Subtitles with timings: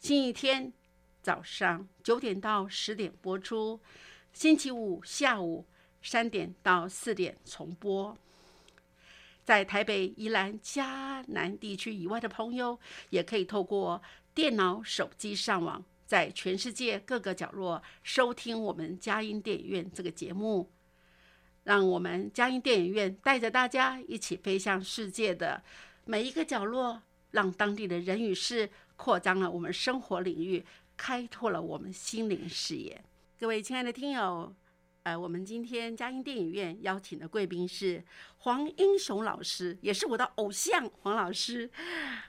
[0.00, 0.72] 星期天
[1.20, 3.80] 早上九点到十点播出，
[4.32, 5.66] 星期五下午
[6.00, 8.16] 三点到四点重播。
[9.44, 12.78] 在台北、宜兰、迦南地区以外的朋友，
[13.10, 14.00] 也可以透过
[14.32, 20.70] 电脑、手机上网，在全世界各个角落收听我们佳音电影院这个节目。
[21.64, 25.62] 让我们佳音电影院带着大家一起飞向世界的
[26.04, 30.62] 每一个角落，让当地的人与事扩张了我们生活领域，
[30.96, 33.00] 开拓了我们心灵视野。
[33.38, 34.52] 各位亲爱的听友，
[35.04, 38.02] 呃，我们今天佳音电影院邀请的贵宾是
[38.38, 41.70] 黄英雄老师，也是我的偶像黄老师。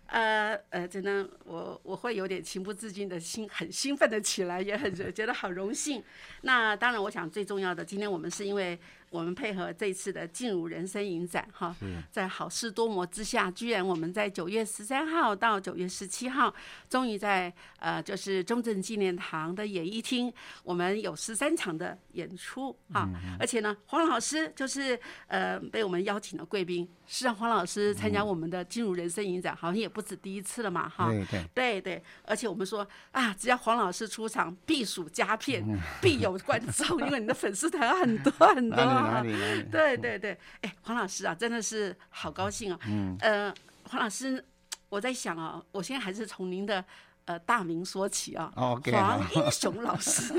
[0.06, 6.04] 呃呃，真的，我我会有点情不自禁的心，很兴奋的起来，也很觉得好荣幸。
[6.42, 8.80] 那当然，我想最重要的，今天我们是因为。
[9.10, 11.76] 我们配合这次的进入人生影展，哈，
[12.12, 16.54] 在好事多磨之下，居然我们在九月十三号到九月十七号，
[16.88, 20.32] 终于在呃，就是中正纪念堂的演艺厅，
[20.64, 23.10] 我们有十三场的演出啊！
[23.40, 35.66] 而且呢，黄老师就是呃被我们邀请的贵宾，是让黄老师参加我们的进入人生影展，好像也不止第一次了嘛，哈，对对对对，而且我们说啊，只要黄老师出场，必属佳片，
[36.00, 38.99] 必有观众，因为你的粉丝团很多很多。
[39.02, 39.64] 哪里哪里？
[39.72, 42.80] 对对对，哎，黄老师啊，真的是好高兴哦。
[42.88, 43.16] 嗯。
[43.22, 43.54] 呃，
[43.90, 44.44] 黄老师，
[44.90, 46.84] 我在想啊，我现在还是从您的
[47.26, 48.52] 呃大名说起啊。
[48.56, 48.92] OK。
[48.92, 50.34] 黄英雄老师。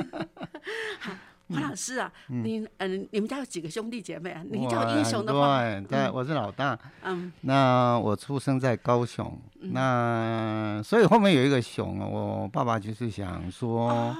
[1.00, 1.12] 好，
[1.48, 4.42] 黄老师啊，你嗯，你们家有几个兄弟姐妹啊？
[4.50, 6.78] 你叫英雄的话，对，我是老大。
[7.02, 7.32] 嗯。
[7.40, 14.14] 那我出生在高雄，那所以后面有一个雄，我爸爸就是想说。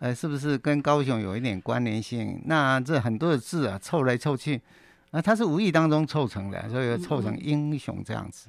[0.00, 2.42] 呃，是不是跟高雄有一点关联性？
[2.46, 4.58] 那这很多的字啊，凑来凑去，
[5.10, 8.48] 啊，他是无意当中凑成的，所以凑成英雄这样子，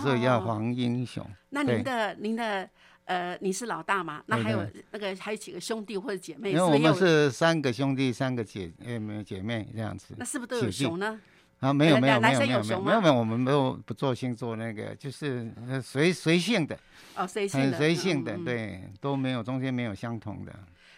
[0.00, 1.26] 所以叫黄英雄。
[1.50, 2.68] 那您的您的
[3.06, 4.22] 呃，你是老大嘛？
[4.26, 6.52] 那还有那个还有几个兄弟或者姐妹？
[6.52, 10.14] 因为我们是三个兄弟，三个姐呃没有姐妹这样子。
[10.16, 11.20] 那是不是都有熊呢？
[11.58, 15.52] 啊，没有没有没有没有没有没有，我们没有不做星座那个，就是
[15.82, 16.78] 随随性的
[17.16, 20.54] 哦，随性的，很随性的，对，都没有中间没有相同的。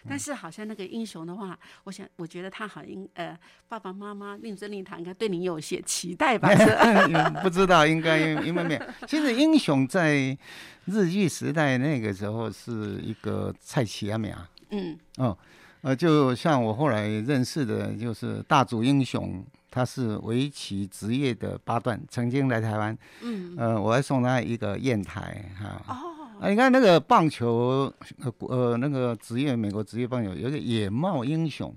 [0.09, 3.37] 但是好像那个英雄的话，我想，我觉得他好像呃，
[3.67, 6.49] 爸爸妈妈令尊令堂应该对你有些期待吧？
[7.43, 8.81] 不知道，应该因为没有。
[9.07, 10.37] 其实英雄在
[10.85, 14.49] 日剧时代那个时候是一个蔡奇阿美啊。
[14.69, 14.97] 嗯。
[15.17, 15.37] 哦，
[15.81, 22.97] 呃，就像我后来认识的，就是大主英雄，他是围棋职业的八段，曾经来台湾。
[23.21, 23.55] 嗯。
[23.57, 25.81] 呃，我还送他一个砚台哈。
[25.87, 26.06] 哦。
[26.39, 31.73] 啊，你看那个棒球，呃呃，那个职业美国职业棒球有一个野茂英雄，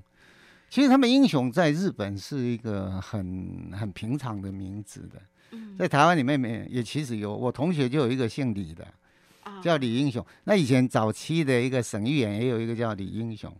[0.69, 8.87] 其实他们英雄在日本是一个很很平常的名字的，在台湾里面没也其实有，我同学就有一个姓李的，
[9.63, 10.25] 叫李英雄。
[10.45, 13.51] 那以前早期的一个省议员也有一个叫李英雄。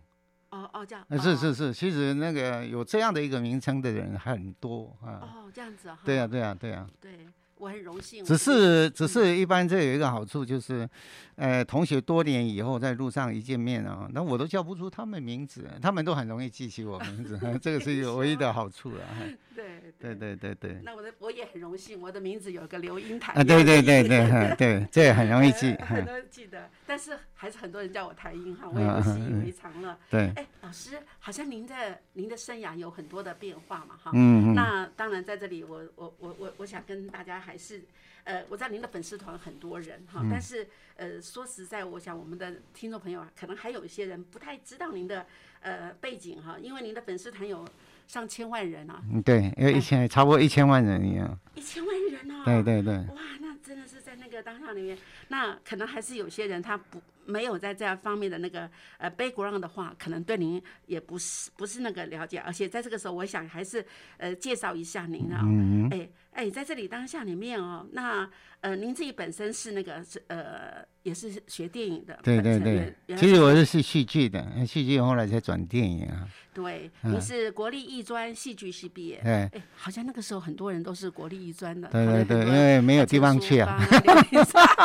[0.51, 1.03] 哦哦，这样。
[1.19, 5.17] 是是是，其实那个有这样的一个名称的人很多啊。
[5.21, 5.97] 哦，这样子啊。
[6.05, 6.87] 对呀对呀对呀。
[6.99, 7.11] 对。
[7.61, 8.25] 我很荣幸。
[8.25, 10.89] 只是只是一般这有一个好处就是，
[11.35, 19.05] 呃，同学多年以后在路上一见面啊，那我都叫不出他们名字，他们都很容易记起我名字， 这个是唯一的好处 了。
[19.53, 20.81] 对对对对对。
[20.83, 23.33] 那我的我也很荣幸，我的名字有个刘英台。
[23.33, 24.27] 啊，对对对对
[24.57, 25.75] 对，这也很容易记。
[25.75, 29.97] 很多人记得，但是还是很多人叫我台英哈，我也不习以为常了。
[30.09, 30.31] 对。
[30.35, 34.11] 哎，老师，好像您的您的生涯有很多的变化嘛哈。
[34.15, 34.55] 嗯嗯。
[34.55, 37.83] 那当然在这里，我我我我我想跟大家还是，
[38.23, 45.25] 呃，我知道您的粉丝团很多人哈，但是呃，说实在，我想我们的听众朋友可能还有一些人不太知道您的
[45.61, 47.65] 呃背景哈，因为您的粉丝团有。
[48.07, 49.01] 上千万人啊！
[49.09, 51.39] 嗯，对，有一千，超过一千万人一样。
[51.55, 52.43] 一千万人啊！
[52.43, 52.93] 对对对。
[52.93, 54.97] 哇，那真的是在那个当下里面，
[55.29, 63.85] 那可能还是有些人他不没有在这样方面的那个呃 background 的话，可能对您也不是不是那个了解，而且在这个时候，我想还是
[64.17, 65.43] 呃介绍一下您啊。
[65.45, 68.29] 嗯哎哎，在这里当下里面哦，那
[68.61, 70.85] 呃您自己本身是那个是呃。
[71.03, 76.29] 也是学电影的，对对对，其实我是是戏剧的，戏剧后来才转电影啊。
[76.53, 83.83] 对，你是国立艺专戏剧系毕业，哎，好像那个时候很多人都是国立艺专的，对对对，因为没有地方去啊。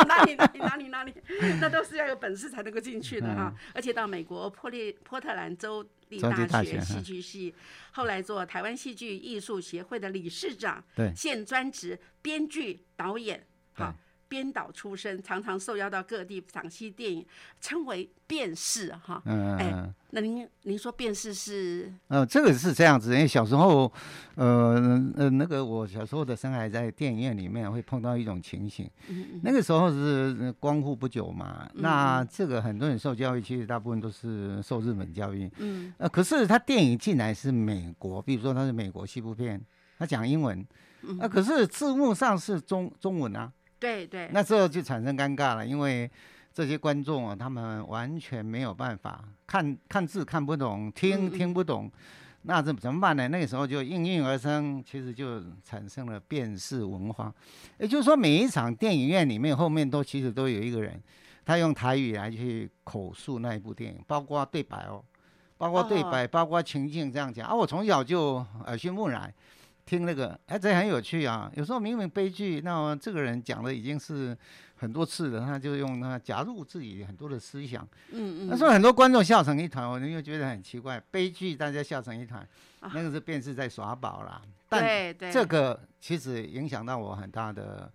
[0.07, 1.13] 哪里哪里哪里哪里，
[1.61, 3.53] 那都是要有本事才能够进去的哈。
[3.75, 7.53] 而且到美国波利波特兰州立大学戏剧系，
[7.91, 13.95] 后来做台湾戏剧艺术协会的理事长，对，现专职编剧导演，好。
[14.27, 17.25] 编导出身，常常受邀到各地赏析电影，
[17.59, 19.21] 称为辨识哈。
[19.25, 21.91] 嗯哎，那您您说辨识是？
[22.07, 23.91] 呃，这个是这样子，因为小时候，
[24.35, 28.89] 呃呃，那个我小时候的生涯在电影院里面会碰到一种情形。
[29.07, 35.49] 嗯那个时候是光复不久嘛，那这个很多人受教育，其实大部分都是受日本教育。
[35.57, 35.93] 嗯。
[35.97, 39.61] 呃，可是他电影进来是美国，比如说他是美国西部片，
[39.97, 40.65] 他讲英文，
[41.19, 43.51] 啊，可是字幕上是中中文啊。
[43.79, 46.09] 对对，那时候就产生尴尬了，因为
[46.53, 51.91] 这些观众啊，他们完全没有办法看看字看不懂，听听不懂，
[52.41, 53.27] 那这怎么办呢？
[53.27, 57.31] 那个时候就应运而生，其实就产生了辨识文化。
[57.77, 60.99] 也就是说，每一场电影院里面后面都其实都有一个人，
[61.45, 65.03] 他用台语来去口述那一部电影，包括对白哦，
[65.57, 67.53] 包括对白，包括情境这样讲啊。
[67.53, 69.31] 我从小就耳濡目染。
[69.87, 71.49] 听那个，哎，这很有趣啊！
[71.55, 74.37] 有时候明明悲剧，那这个人讲的已经是
[74.75, 77.87] 很多次了，他就用他加入自己很多的思想。
[78.11, 78.47] 嗯嗯。
[78.49, 82.45] 那时候很多观众笑成一团，我又觉得很奇怪，悲剧大家笑成一团，
[82.81, 84.41] 那个是便是在耍宝啦。
[84.69, 85.31] 对对。
[85.31, 87.89] 这个其实影响到我很大的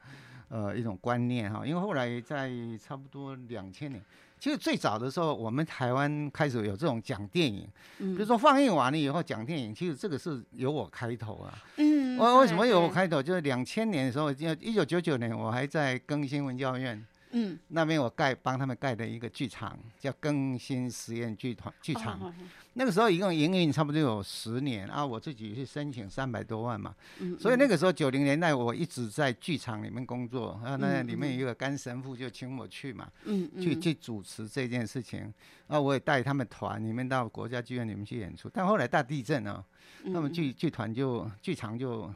[0.49, 2.51] 呃一种观念哈，因为后来在
[2.83, 4.03] 差不多两千年。
[4.43, 7.65] 其实最早的时候，我们台湾开始有这种讲电影，
[7.99, 11.55] 比如说放映完了以后讲电影，其实这个是由我开头啊。
[11.77, 13.23] 嗯，我为什么由我开头？
[13.23, 17.01] 就是两千年的时候，一九九九年，我还在更新文教院。
[17.33, 22.33] 嗯，那边我盖帮他们盖的一个剧场，叫更新实验剧团剧场。
[22.75, 26.95] 那个时候一共营运差不多有十年啊，我自己去申请三百多万嘛。
[27.21, 27.39] 嗯。
[27.39, 33.11] 所以那个时候九零年代我一直在剧场里面工作啊，那里面有一个干神父就请我去嘛。
[33.25, 35.33] 嗯去去主持这件事情，
[35.67, 38.51] 啊，我也带他们团里面到国家剧院里面去演出。
[38.53, 39.65] 但后来大地震啊，
[40.05, 42.13] 那么剧剧团就剧场就。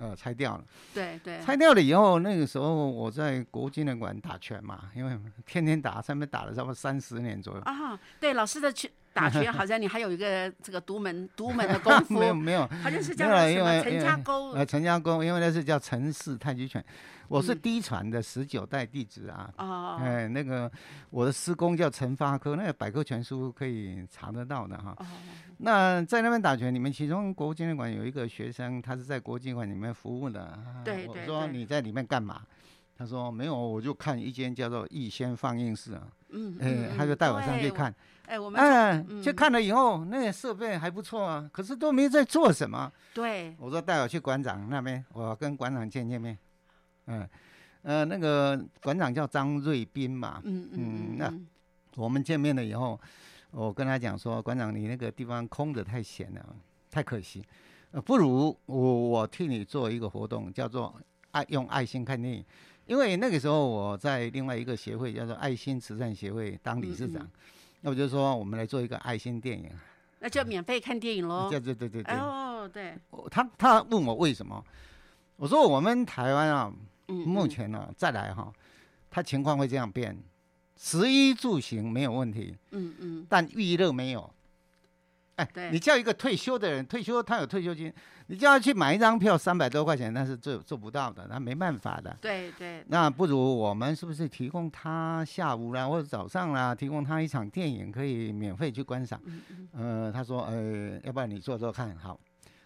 [0.00, 0.64] 呃，拆掉了。
[0.94, 1.40] 对对。
[1.42, 7.60] 拆掉了以后，那个时候我在国纪念馆打拳嘛，因为天天打，上面打了差不多三十年左右。
[7.62, 12.18] 啊，对，老师的拳打拳，好像你还有一个这个独门 独门的功夫。
[12.18, 14.50] 没有没有，好像是叫什么陈家沟。
[14.50, 16.84] 呃，陈家沟，因为那是叫陈氏太极拳。
[17.28, 19.50] 我是嫡传的十九代弟子啊。
[19.58, 19.98] 哦。
[20.00, 20.70] 哎，那个
[21.10, 24.94] 我的师公叫陈发科，那个百科全书可以查得到的哈。
[24.98, 25.06] 哦。
[25.58, 30.58] 那在那边打拳，你们其中国务纪念馆有一个学生，他是在国际馆里面服务的。
[30.84, 31.22] 对对。
[31.22, 32.42] 我说你在里面干嘛？
[33.00, 36.06] 他说没有，我就看一间叫做逸仙放映室啊。
[36.28, 36.58] 嗯。
[36.60, 37.94] 哎，他就带我上去看。
[38.26, 38.60] 哎，我们。
[38.60, 39.22] 嗯。
[39.22, 42.92] 去看了以后，那个设备还不错啊，可是都没在做什么。
[43.14, 43.56] 对。
[43.58, 46.36] 我说带我去馆长那边，我跟馆长见见面。
[47.06, 47.26] 嗯。
[47.84, 50.42] 呃，那个馆长叫张瑞斌嘛。
[50.44, 51.16] 嗯嗯。
[51.16, 51.32] 那
[51.96, 53.00] 我们见面了以后。
[53.52, 56.54] 我跟他讲说，馆长，你那个地方空着太闲了，
[56.90, 57.42] 太可惜，
[57.92, 60.94] 呃，不如我我替你做一个活动，叫做
[61.32, 62.44] 爱用爱心看电影。
[62.90, 67.24] 因为那个时候我在另外一个协会叫做爱心慈善协会当理事长，
[67.82, 69.70] 那我就说我们来做一个爱心电影，
[70.18, 71.48] 那就免费看电影喽。
[71.48, 72.16] 对对对对对。
[72.16, 72.98] 哦，对。
[73.30, 74.60] 他他问我为什么，
[75.36, 76.72] 我说我们台湾啊，
[77.06, 78.52] 目前呢再来哈，
[79.08, 80.20] 他情况会这样变。
[80.76, 84.34] 食衣住行没有问题，嗯嗯，但娱乐没有，
[85.40, 87.92] 哎，你叫一个退休的人，退休他有退休金，
[88.26, 92.16] 你叫他去买一张票三百多块钱，那是做做不到的，那没办法的。
[92.20, 92.84] 对对。
[92.88, 99.20] 那不如我们是不是提供他下午啦或者早上啦，提供他一场电影可以免费去观赏？
[99.24, 100.06] 嗯嗯。
[100.06, 102.18] 呃，他说，呃，要不然你做做看，好。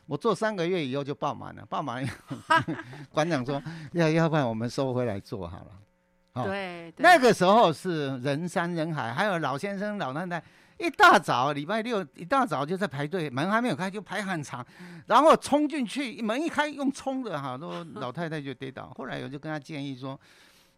[0.06, 2.36] 我做三个月以后就爆满了，爆满以后，
[3.10, 3.62] 馆长说，
[3.92, 6.44] 要要不然我们收回来做好了。
[6.44, 10.42] 对，那个时候是人山人海，还有老先生、老太太，
[10.78, 14.64] 一大早礼拜六一大早就在排队，门还没有开就排很长，
[15.06, 18.92] 然后冲进去，门一开用冲的哈，都 老太太就跌倒。
[18.96, 20.18] 后来我就跟她建议说，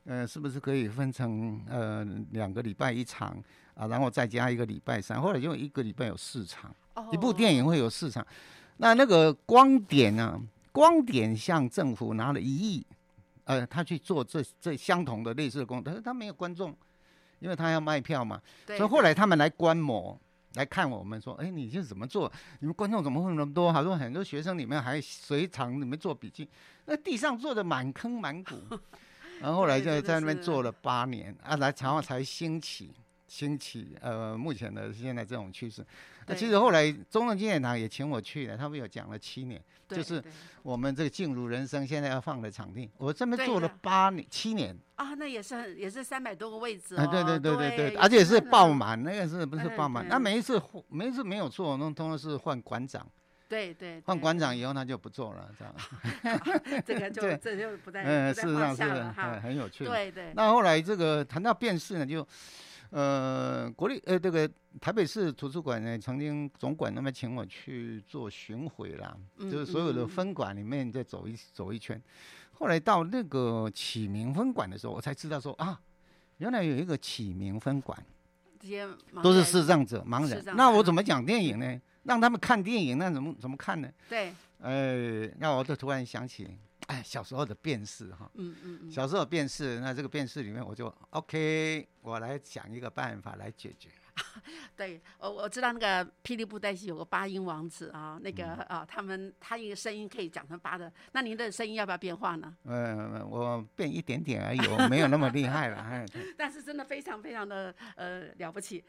[0.04, 3.36] 呃，是不是可以分成呃两个礼拜一场
[3.74, 6.74] 啊，然后再加一个礼拜三，后来就一个礼拜有四场，
[7.10, 8.24] 一部电影会有四场。
[8.76, 10.40] 那那个光点呢？
[10.72, 12.86] 光点向政府拿了一亿。
[13.44, 16.76] 呃，他去做这这相同的类似的工，但是他没有观众，
[17.38, 18.40] 因为他要卖票嘛。
[18.66, 20.18] 所以后来他们来观摩，
[20.54, 22.30] 来看我们说，哎，你这怎么做？
[22.60, 23.72] 你们观众怎么会那么多？
[23.72, 26.48] 好多很多学生里面还随场里面做笔记，
[26.86, 28.54] 那地上做的满坑满谷。
[29.40, 32.94] 然后后来就在那边做了八年，啊，来然后才兴起。
[33.26, 35.84] 兴起，呃，目前的现在这种趋势。
[36.28, 40.22] 那其实后来中正纪念堂也请我去了，他们有讲了七年，就是
[40.62, 44.76] 我们这个进入人生现在要放的场地，我这边做了八年七年。
[44.96, 47.06] 啊，那也是也是三百多个位置哦。
[47.12, 50.06] 对对对对对，而且是爆满，那个是不是爆满？
[50.08, 53.06] 那每一次每一次没有做，那通常是换馆长。
[53.48, 54.00] 对对。
[54.00, 55.74] 换馆长以后他就不做了，这样。
[56.84, 59.84] 这个就 这就不再嗯，事实上是很很有趣。
[59.84, 60.32] 对对。
[60.34, 62.26] 那后来这个谈到变式呢，就。
[62.90, 64.48] 呃，国立呃，这个
[64.80, 72.00] 台北市图书馆呢，曾经总管那么请我去做巡回啦，就是所有的分馆里面再走一走一圈。
[72.52, 75.80] 后来到那个启明分馆的时候，我才知道说啊，
[76.38, 77.98] 原来有一个启明分馆，
[78.60, 78.88] 这些
[79.22, 80.42] 都是视障者盲人。
[80.56, 81.80] 那我怎么讲电影呢？
[82.04, 83.90] 让他们看电影，那怎么怎么看呢？
[84.08, 86.48] 对，呃，那我就突然想起。
[86.86, 93.88] 哎，小时候的辨识哈，嗯嗯嗯，小时候辨识，那这个辨识里面，我就 OK，我来想一个办法来解决。
[94.74, 102.56] 对，我我知道那个霹雳布袋戏有个八音王子啊，那个啊，他们他一个声音可以讲成八的，那您的声音要不要变化呢？
[102.64, 106.06] 嗯，我变一点点而已，我没有那么厉害了。
[106.38, 108.82] 但是真的非常非常的呃了不起。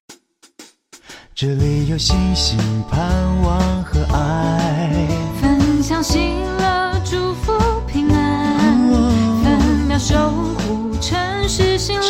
[1.36, 2.58] 这里有星星
[2.90, 5.08] 盼望和爱，
[5.42, 6.20] 分享喜
[6.60, 7.67] 乐祝福。
[10.00, 12.06] 守护城市心灵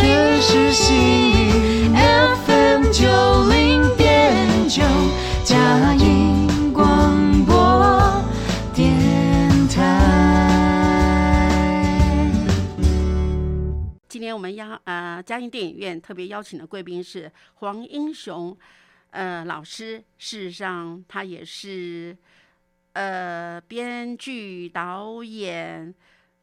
[1.95, 3.07] ，FM 九
[3.47, 4.83] 零点九，
[5.45, 8.21] 佳音广播
[8.75, 9.79] 电台。
[14.09, 18.57] 今天我们邀呃佳音电影院特别邀请的贵宾是黄英雄
[19.11, 22.17] 呃老师，事实上他也是
[22.91, 25.95] 呃编剧导演。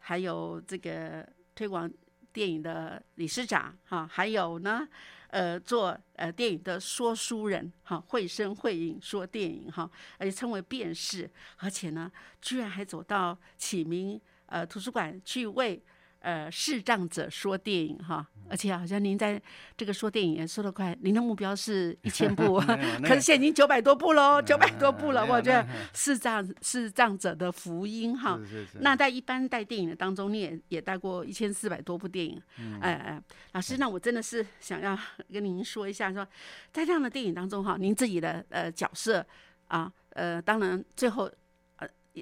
[0.07, 1.91] 还有这个推广
[2.33, 4.87] 电影的理事长哈，还有呢，
[5.29, 15.83] 呃，做呃电影的说书人哈，绘声绘影说电影哈，而且称为辨识，而且呢，居然还走到启明呃图书馆去为。
[16.25, 19.40] 呃，视障者说电影哈，而且好像您在
[19.76, 22.59] 这个说电影也说得快，您的目标是一千部，
[23.04, 25.26] 可是现在已经九百多部喽，九百多部了。
[25.26, 28.40] 我觉得视障视障者的福音哈。
[28.81, 32.40] 那在一般带电影的当中，你也也带过一千四百多部电影。
[32.81, 34.99] 哎哎，老师，那我真的是想要
[35.31, 36.26] 跟您说一下，说
[36.73, 39.23] 在这样的电影当中哈，您自己的呃角色
[39.69, 41.31] 啊，呃，当然最后。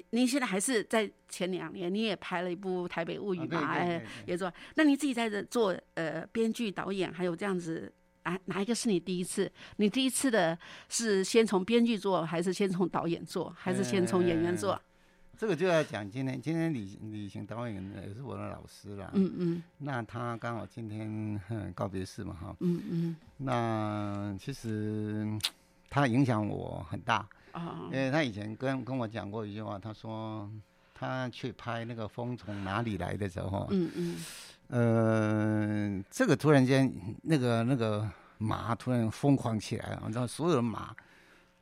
[0.09, 3.67] 您现在还是在前两年，你也拍了一部《台北物语》嘛？
[3.67, 4.51] 哎，也做。
[4.75, 9.51] 那你自己在这做呃编剧、导演，还有这样子，啊，哪一个是你第一次？
[9.77, 10.57] 你第一次的
[10.89, 14.81] 是先从编剧做，还是先从导演做，还是先从演员做？
[15.37, 17.75] 这个就要讲今天，今天李李行导演
[18.07, 19.11] 也是我的老师了。
[19.13, 19.63] 嗯嗯。
[19.77, 21.39] 那他刚好今天
[21.75, 22.55] 告别式嘛，哈。
[22.61, 23.15] 嗯嗯。
[23.37, 25.27] 那其实
[25.89, 27.27] 他影响我很大。
[27.85, 30.49] 因为他以前跟跟我讲过一句话，他说
[30.93, 34.15] 他去拍那个《风从哪里来》的时候，嗯嗯，
[35.99, 36.91] 呃，这个突然间
[37.21, 38.07] 那个那个
[38.37, 40.95] 马突然疯狂起来了，然后所有的马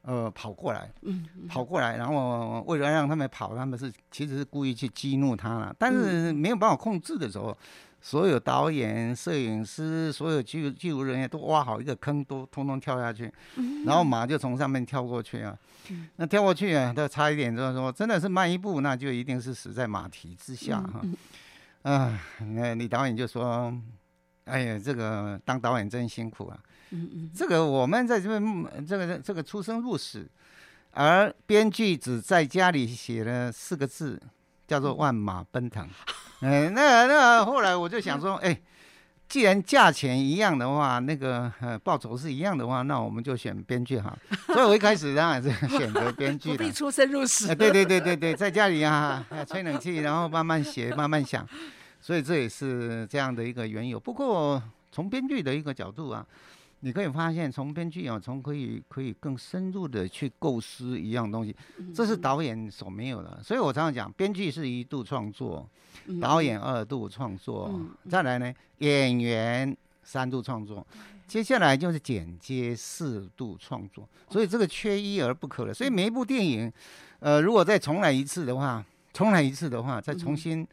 [0.03, 7.55] 呃跑过来，嗯，跑过来，然后为了让他们跑，他们是其实是故意去激怒他了，但是没有办法控制的时候。
[8.01, 13.31] 所有导演、摄影师、所有记记录人员都挖好一个坑，都通通跳下去，
[13.85, 15.55] 然后马就从上面跳过去啊。
[16.15, 21.01] 那跳过去啊，都差一点，就是说，真的是慢一步，那就一定是死在马蹄之下哈。
[21.83, 23.71] 啊，那李导演就说，
[24.45, 26.59] 哎呀，这个当导演真辛苦啊。
[26.89, 27.31] 嗯嗯。
[27.35, 30.27] 这个我们在这边，这个这个出生入死，
[30.91, 34.21] 而编剧只在家里写了四个字，
[34.71, 35.85] 叫做万马奔腾。
[36.39, 38.57] 嗯，那那后来我就想说， 哎。
[39.27, 44.13] 既然价钱一样的话，那个呃报酬是一样的话，那我们就选编剧哈。
[44.47, 46.57] 所以我一开始当然是 选择编剧的。
[46.59, 47.55] 不必出生入死。
[47.55, 51.47] 对对对对对，在家里啊吹冷气，然后慢慢写，慢慢想，
[52.01, 53.97] 所以这也是这样的一个缘由。
[53.97, 54.61] 不过
[54.91, 56.25] 从编剧的一个角度啊。
[56.83, 61.55] 你可以发现，从编剧啊，从可以可以更深入的去构思一样东西，
[61.93, 63.39] 这是导演所没有的。
[63.43, 65.69] 所以我常常讲，编剧是一度创作，
[66.19, 70.85] 导演二度创作，再来呢，演员三度创作，
[71.27, 74.09] 接下来就是剪接四度创作。
[74.27, 75.73] 所以这个缺一而不可了。
[75.73, 76.73] 所以每一部电影，
[77.19, 78.83] 呃，如果再重来一次的话，
[79.13, 80.67] 重来一次的话，再重新，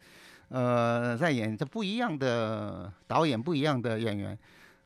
[0.47, 4.35] 呃，再演这不一样的导演，不一样的演员。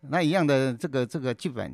[0.09, 1.73] 那一样的这个这个剧本，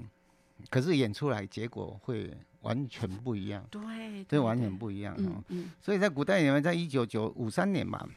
[0.70, 2.32] 可是演出来结果会
[2.62, 3.66] 完全不一样。
[3.72, 3.82] 对，
[4.28, 5.16] 这完全不一样。
[5.18, 5.72] 嗯嗯。
[5.82, 8.08] 所以在古代里面，在一九九五三年嘛，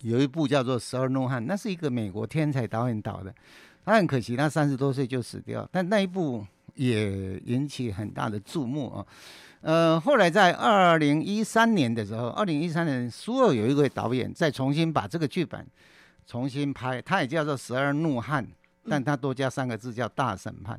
[0.00, 3.34] 有一部叫做《十二怒汉》，那是一个美国天才导演导的。
[3.84, 5.68] 他很可惜，他三十多岁就死掉。
[5.70, 9.06] 但那一部也引起很大的注目啊。
[9.60, 15.66] 呃，后来在二零一三年的时候，二零一三年苏俄有一位导演再重新把这个剧本
[16.26, 18.44] 重新拍，他也叫做《十二怒汉》。
[18.88, 20.78] 但他多加三个字叫大审判，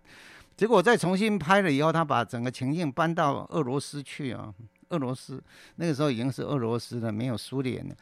[0.55, 4.53] 结果再重新拍了以后，他把整个情境搬到俄罗斯去啊，
[4.89, 5.43] 俄罗斯
[5.75, 7.95] 那个时候已经是俄罗斯了，没有苏联了。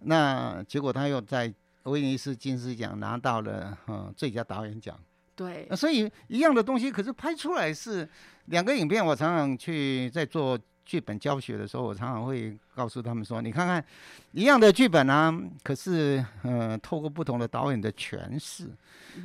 [0.00, 1.52] 那结果他又在
[1.84, 4.98] 威尼斯金狮奖拿到了嗯最佳导演奖。
[5.34, 8.08] 对，所以一样的东西，可是拍出来是
[8.46, 9.04] 两个影片。
[9.04, 10.58] 我常常去在做。
[10.86, 13.84] 剧本教学的时候，我常常会告诉他们说：“你看看，
[14.32, 18.70] 一样的剧本啊，可是，呃，透过不同的导演的诠释，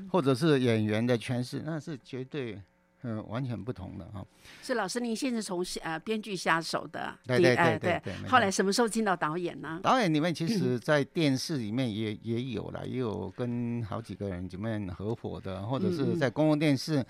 [0.09, 2.59] 或者是演员的诠释，那是绝对。”
[3.03, 4.23] 嗯，完全不同的哈。
[4.61, 8.29] 是老师，您现在从呃编剧下手的，对对对对对。
[8.29, 9.79] 后来什么时候进到导演呢？
[9.81, 17.03] 导演里面其实，在电视里面也也有了，也有跟好几个人里面合伙的，或者是在公共电视。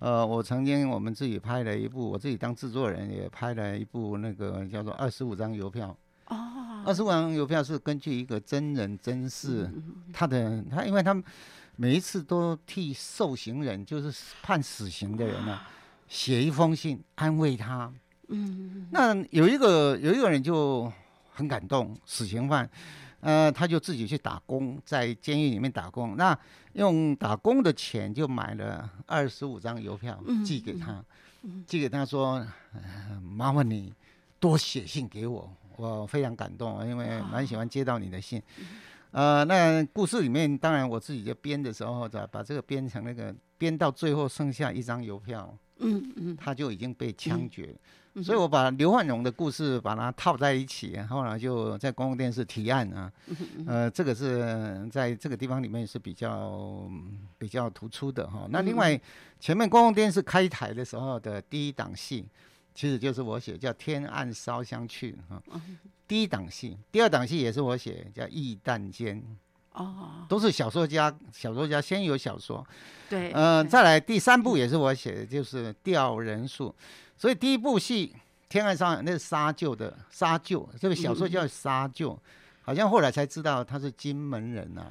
[0.00, 5.96] 呃，我曾经我们自己拍了一部，我自己当制作人也拍了一部那个叫做《二十五张邮票》。
[6.34, 6.82] 哦。
[6.84, 9.70] 二十五张邮票是根据一个真人真事，
[10.12, 11.22] 他的他，因为他们。
[11.76, 15.60] 每一次都替受刑人，就是判死刑的人呢，
[16.08, 17.92] 写一封信安慰他。
[18.28, 20.90] 嗯，那有一个有一个人就
[21.30, 22.68] 很感动，死刑犯，
[23.20, 26.16] 呃，他就自己去打工，在监狱里面打工。
[26.16, 26.36] 那
[26.72, 31.04] 用打工的钱就买了二十五张邮票寄给他，
[31.66, 32.44] 寄给他说
[33.22, 33.92] ：“麻烦你
[34.40, 38.42] 多写信给我，我非常感动，因为蛮喜欢接到你的信。”
[39.16, 47.74] 呃，那故事里面，当然我自己就编的时候，把把这个编成那个编到最后剩下一张邮票，嗯嗯，他就已经被枪决，
[48.22, 53.10] 所以我把刘焕荣的故事把它套在一起，后来就在公共电视提案啊，
[53.66, 56.86] 呃，这个是在这个地方里面是比较
[57.38, 58.46] 比较突出的哈。
[58.50, 59.00] 那另外
[59.40, 62.26] 前面公共电视开台的时候的第一档戏。
[62.74, 65.42] 其实就是我写，叫《天暗烧香去》哈，
[66.06, 69.20] 第一档戏，第二档戏也是我写，叫《异弹间》
[69.72, 72.66] 哦，都是小说家，小说家先有小说，
[73.08, 76.68] 对，呃，再来第三部也是我写的，就是《吊人树》，
[77.16, 78.14] 所以第一部戏
[78.48, 82.16] 《天暗烧》那是沙旧的沙旧，这个小说叫沙臼，
[82.62, 84.86] 好像后来才知道他是金门人呐，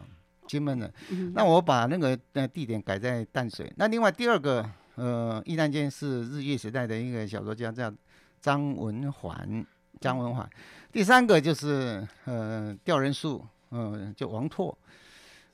[0.47, 0.93] 金门人，
[1.34, 4.69] 那我把那个呃地点改在淡水，那另外第二个。
[4.97, 7.93] 呃，易难间是日月时代的一个小说家，叫
[8.39, 9.65] 张文环。
[10.05, 10.47] 张文环，
[10.91, 14.77] 第三个就是呃吊人树，嗯，就王拓。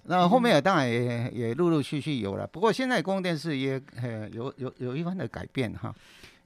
[0.04, 5.96] 那后面也当然也也陆陆续续有了，不过现在公共电视也呃有有有一番的改变哈，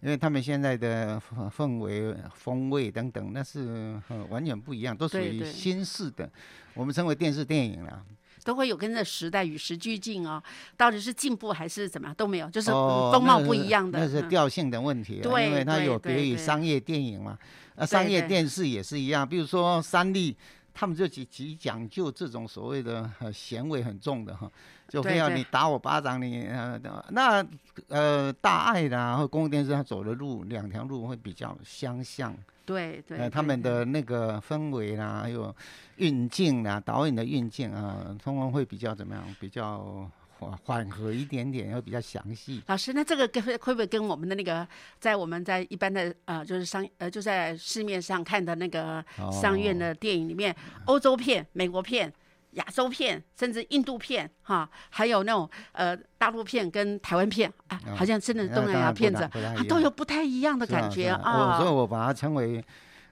[0.01, 1.19] 因为他们现在的
[1.57, 6.29] 氛围、风味等等，那是完全不一样，都属于新式的，
[6.75, 8.05] 我们称为电视电影了。
[8.45, 10.41] 都会有跟着时代与时俱进哦，
[10.77, 13.99] 到底是进步还是怎么样都没有，就是风貌不一样的。
[13.99, 17.37] 那是调性的问题，对因为它有别于商业电影嘛。
[17.75, 20.37] 啊，商业电视也是一样，比如说三立，
[20.73, 24.49] 他们就极极讲究这种所谓的咸味很重的哈，
[24.87, 26.79] 就非要你打我巴掌，你呃
[27.09, 27.45] 那
[27.87, 32.33] 呃大爱的或公共电视，它走的路两条路会比较相像。
[32.65, 35.55] 对对，他们的那个氛围啦，还有
[35.97, 39.23] 运镜啦，导演的运镜啊，通常会比较怎么样？
[39.39, 42.61] 比较缓缓和一点点，会比较详细。
[42.67, 44.67] 老师，那这个跟会不会跟我们的那个
[44.99, 50.53] 在我们在一般的呃，就是商呃，就在市面上看的那个商院的电影里面，
[50.85, 52.11] 欧洲片、美国片
[52.55, 61.57] 亚洲片，甚至印度片，哈，还有那种呃大陆片跟台湾片啊，好像真的东南亚片子，它都有不太一样的感觉啊。
[61.57, 62.61] 所以我把它称为。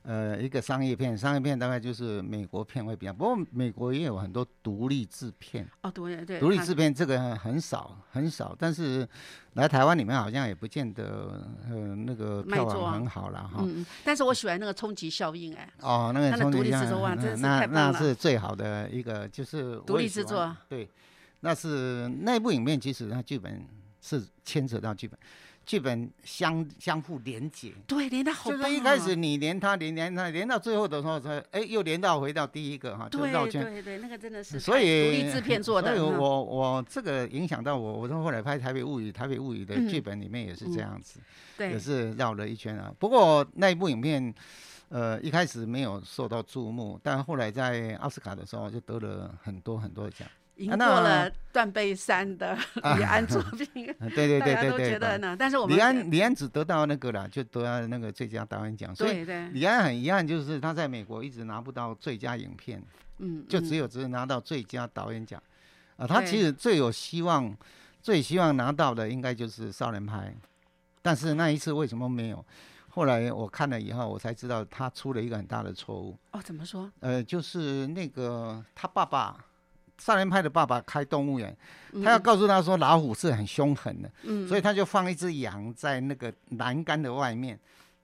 [0.03, 5.65] 呃，一个商业片，商业片大概就是美国片会比较，不过美国也有很多独立制片。
[5.81, 6.41] 哦，对对。
[6.41, 9.07] 独立制片这个很少很少，但是
[9.53, 13.59] 来台湾里面好像也不见得呃那个票房很好了哈。
[13.59, 13.85] 嗯嗯。
[14.03, 15.71] 但是我喜欢那个冲击效应哎。
[15.79, 20.53] 哦，那个冲击效应，那那是最好的一个就是独立制作。
[20.67, 20.89] 对，
[21.39, 23.65] 那是那部影片，其实它剧本
[24.01, 25.17] 是牵扯到剧本。
[25.65, 33.63] 剧本相相互连接，对，连到好就是一开始你连他连连他连到最后的时候，才哎又连到回到第一个哈，就绕圈。
[33.63, 35.95] 对对，那个真的是所以独立制片做的。
[35.95, 41.19] 所以我我这个影响到我，我从后来拍《台北物语》，《台北物语》的剧本里面也是这样子，
[41.59, 42.93] 也是绕了一圈啊。
[42.99, 44.33] 不过那一部影片，
[44.89, 50.27] 呃，一开始没有受到注目，但后来在奥斯卡的时候就得了很多很多的奖。
[50.57, 55.35] 赢过了断背山的李安作 品，对对对对对， 觉得呢。
[55.37, 58.95] 但是我们李安李安只得到那个了，就得到那个最佳导演奖。
[58.95, 62.81] 所以李安很遗憾，就是他在美国一直拿不到最佳影片，
[63.17, 65.41] 嗯，就只有只拿到最佳导演奖。
[65.97, 67.55] 啊，他其实最有希望、
[68.01, 70.17] 最希望拿到的应该就是《少年派》，
[71.01, 72.45] 但是那一次为什么没有？
[72.89, 76.15] 后来我看了以后，我才知道他出了一个很大的错误。
[76.31, 76.91] 哦，怎么说？
[76.99, 79.35] 呃，就是那个他爸爸。
[79.99, 81.55] 少年派的爸爸开动物园，
[82.03, 84.11] 他要告诉他说老虎是很凶狠的，
[84.47, 87.57] 所以他就放一只羊在那个栏杆的外面，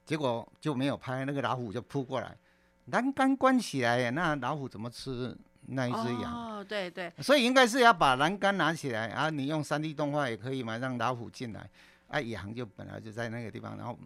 [0.06, 2.38] 结果就没有拍，那个老虎就扑过来，
[2.86, 6.32] 栏杆关起来，那老虎怎么吃那一只羊？
[6.32, 11.70] 哦，对对，所以应该是要把栏杆拿起来，啊，你用三 D 动画也可以嘛，让老虎进来，
[12.08, 13.98] 啊，羊就本来就在那个地方，然后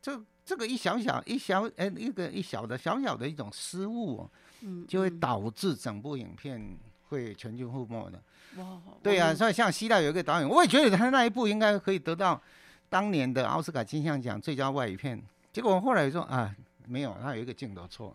[0.00, 4.28] 这这个一小小一小哎一个一小的小小的一种失误，
[4.62, 6.78] 嗯，就会导致整部影片。
[7.14, 8.20] 会全军覆没的，
[8.62, 8.78] 哇！
[9.02, 12.40] 对啊，所以像希腊有一个导演，我也觉得他那一部应该可以得到
[12.88, 15.20] 当年的奥斯卡金像奖最佳外语片。
[15.52, 16.54] 结果我后来说啊，
[16.86, 18.14] 没有，他有一个镜头错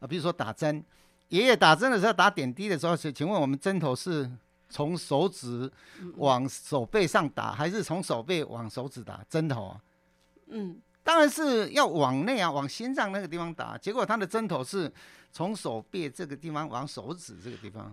[0.00, 0.84] 啊，比如说打针，
[1.28, 4.30] 爷爷打针的时候打点滴的时候，请请问我们针头是
[4.68, 5.70] 从手指
[6.16, 9.80] 往手背上打，还是从手背往手指打针头啊？
[10.48, 13.78] 嗯，当然是要往内啊，往心脏那个地方打。
[13.78, 14.92] 结果他的针头是
[15.30, 17.92] 从手背这个地方往手指这个地方。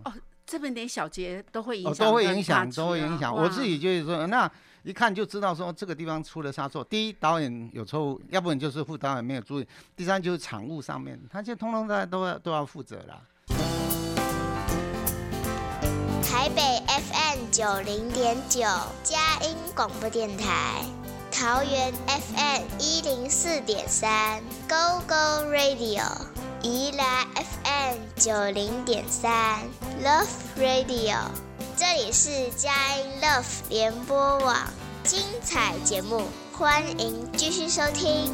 [0.50, 3.32] 这么点小节都会影响，都会影响，都会影响。
[3.32, 4.50] 我自己就是说，那
[4.82, 6.82] 一看就知道说这个地方出了差错。
[6.82, 9.68] 第一，导演有错误，要不然就是副导演没有注意。
[9.94, 13.20] 第三，就是场务上面，他就通通在都要都要负责啦。
[16.20, 18.62] 台北 FM 九零点九，
[19.04, 20.84] 佳音广播电台；
[21.30, 26.39] 桃园 FM 一零四点三，Go Go Radio。
[26.62, 29.60] 宜兰 FM 九零点三
[30.04, 31.16] Love Radio，
[31.74, 34.68] 这里是佳音 Love 联播网，
[35.02, 38.30] 精彩节目，欢迎继续收听。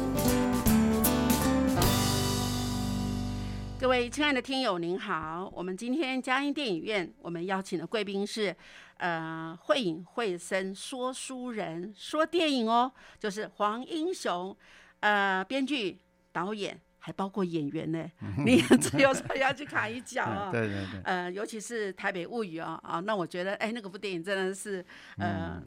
[3.79, 8.53] 各位亲爱的听友，您好，我们今天佳音电影院，我们邀请的贵宾是
[8.97, 14.53] 呃慧影慧声说书人说电影哦，就是黄英雄，
[14.99, 16.01] 呃，编剧
[16.33, 16.81] 导演。
[17.07, 18.11] 还包括演员呢，
[18.45, 20.51] 你只有说要去卡一脚啊。
[20.51, 21.01] 对对对。
[21.05, 24.85] 呃，尤其是《台北物语》啊啊，那我觉得，哎，那个部电影真的是，
[25.17, 25.63] 呃，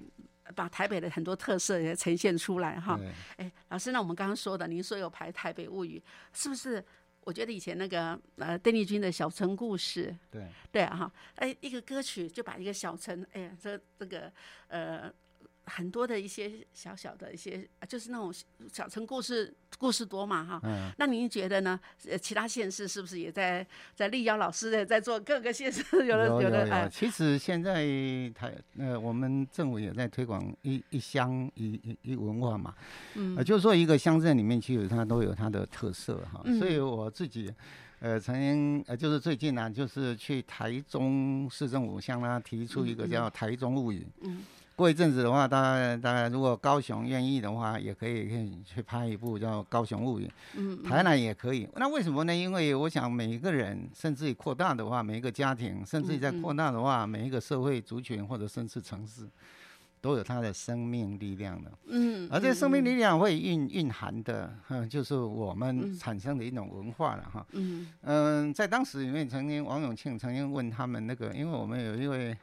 [0.54, 3.00] 把台北的很多特色也呈现出来哈。
[3.38, 5.98] 哎，老师，那我们刚刚说的，您说有排《台北物语》，
[6.38, 6.84] 是不是？
[7.22, 14.30] 我觉得以前那个呃邓丽君的小城故事，对对哈，哎，一个歌曲就把一个小城，哎呀，这这个
[14.68, 15.10] 呃。
[15.66, 18.32] 很多的一些小小的一些，就是那种
[18.72, 20.60] 小城故事，故事多嘛哈。
[20.64, 20.90] 嗯。
[20.98, 21.78] 那您觉得呢？
[22.08, 26.82] 呃，其他县市是不是也在在力邀老师的在做各个县市 有的有的？
[26.82, 27.84] 有其实现在
[28.34, 32.74] 台呃，我们政府也在推广一一乡一一一文化嘛。
[33.14, 33.36] 嗯。
[33.36, 36.40] 呃，就是说一个乡镇里面其实它都有它的特色哈。
[36.44, 36.58] 嗯。
[36.58, 37.52] 所以我自己
[38.00, 44.00] 呃曾经呃就是最近呢，就是去台中市政府向他提出一个叫《台中物语》。
[44.22, 44.42] 嗯。
[44.80, 50.24] 过一阵子的话，大概大概如果高雄愿意的话，也可以可以去拍一部叫《高雄物语》。
[50.56, 51.68] 嗯，台南也可以。
[51.76, 52.34] 那为什么呢？
[52.34, 59.28] 因为我想每一个人，甚至于扩大的话，每一个家庭，甚至于在扩大的话，每一个社会族群或者甚至城市，
[60.00, 61.70] 都有它的生命力量的。
[61.88, 67.46] 嗯，而这生命力量会蕴蕴含的，嗯，就是我们产生的一种文化了哈。
[67.52, 72.34] 嗯嗯，在当时里面，曾经王永庆曾经问他们那个，因为我们有一位。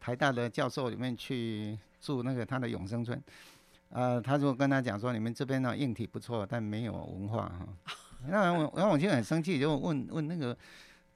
[0.00, 3.20] 台大的教授里面去住那个他的永生村，
[3.90, 7.68] 呃，他就跟他讲说，你们这边呢硬体不错，但没有文化哈。
[8.28, 10.56] 那王王永庆很生气，就问问那个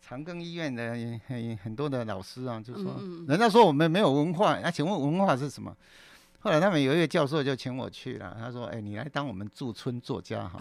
[0.00, 0.94] 长庚医院的
[1.26, 2.94] 很很多的老师啊，就说，
[3.28, 5.76] 人家说我们没有文化，那请问文化是什么？
[6.40, 10.58] 后来他们有一个教授就请我去了，他说：“哎，你来当我们驻村作家哈。”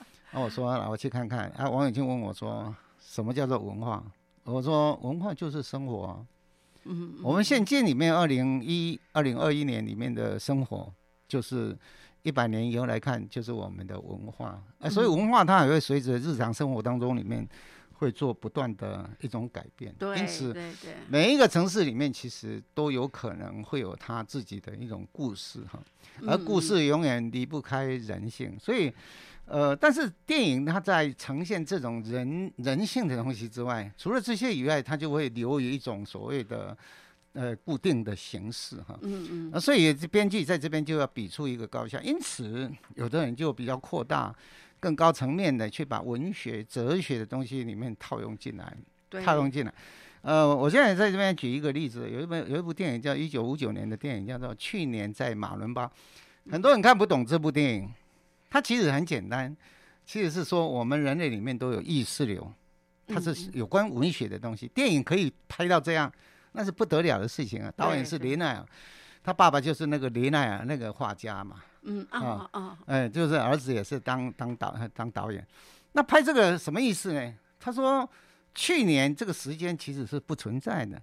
[0.32, 4.02] 那我说：“我去看看。”啊，王永庆问我说：“什么叫做文化？”
[4.44, 6.24] 我说：“文化就是生活。”
[6.84, 10.92] 嗯，我们现今里面二零一二零二一年里面的生活，
[11.28, 11.76] 就是
[12.22, 14.62] 一百年以后来看，就是我们的文化。
[14.78, 17.48] 啊，所以文化它也会随着日常生活当中里面。
[18.00, 20.56] 会做不断的一种改变，因此
[21.06, 25.78] 每一个城市里面其实都有可能会有它自己的一种故事哈，
[26.26, 28.90] 而故事永远离不开人性，所以
[29.50, 36.76] 呃，但是电影它在呈现这种人人性的东西之外，除了这些以外，它就会流于一种所谓的
[37.32, 44.34] 呃固定的形式哈，嗯嗯，所以编剧在这边就要比出一个高下，因此有的人就比较扩大。
[44.82, 48.74] 更高层面的去把文学、哲学的东西里面套用进来，
[49.22, 49.74] 套用进来。
[50.22, 55.86] 呃，我现在在这边举一个例子，有一本有一部电影叫一九五九年的电影，叫做《去年在马伦巴》。
[56.50, 57.90] 很多人看不懂这部电影，
[58.50, 59.56] 它其实很简单，
[60.04, 62.52] 其实是说我们人类里面都有意识流，
[63.06, 64.68] 它是有关文学的东西。
[64.68, 66.12] 电影可以拍到这样，
[66.52, 67.72] 那是不得了的事情啊！
[67.76, 68.66] 导演是林奈尔，
[69.22, 71.62] 他爸爸就是那个林奈尔那个画家嘛。
[71.82, 75.46] 嗯啊啊，哎，就是儿子也是当当导当导演，
[75.92, 77.34] 那拍这个什么意思呢？
[77.58, 78.06] 他说
[78.54, 81.00] 去年这个时间其实是不存在的，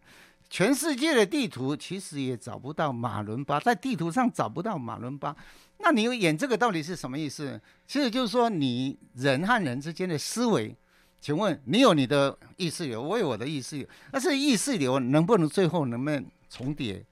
[0.49, 5.35] 全世界的地图其实也找不到马伦巴，在地图上找不到马伦巴。
[5.79, 7.59] 那你演这个到底是什么意思？
[7.85, 10.75] 其实就是说你人和人之间的思维，
[11.19, 17.05] 请问你有你的意识流，我有我的意识流，但是意识流能不能最后能不能重叠，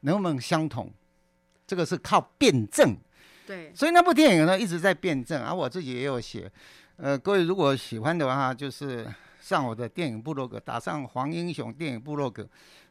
[0.00, 0.90] 能不能相同？
[1.66, 2.96] 这个是靠辩证。
[3.46, 6.50] 对，所以那部电影呢一直在辩证，而我自己也有写。
[6.96, 9.06] 呃，各位如果喜欢的话，就是
[9.46, 12.44] 上我的电影部落格，打上黄英雄电影部落格，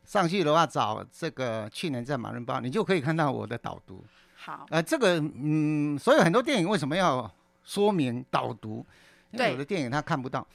[0.05, 4.01] 上去的话找这个去年在马伦巴，你就可以看到我的导读。
[4.37, 7.29] 好，呃，这个嗯，所以很多电影为什么要
[7.65, 8.85] 说明导读？
[9.31, 10.47] 因为有的电影他看不到。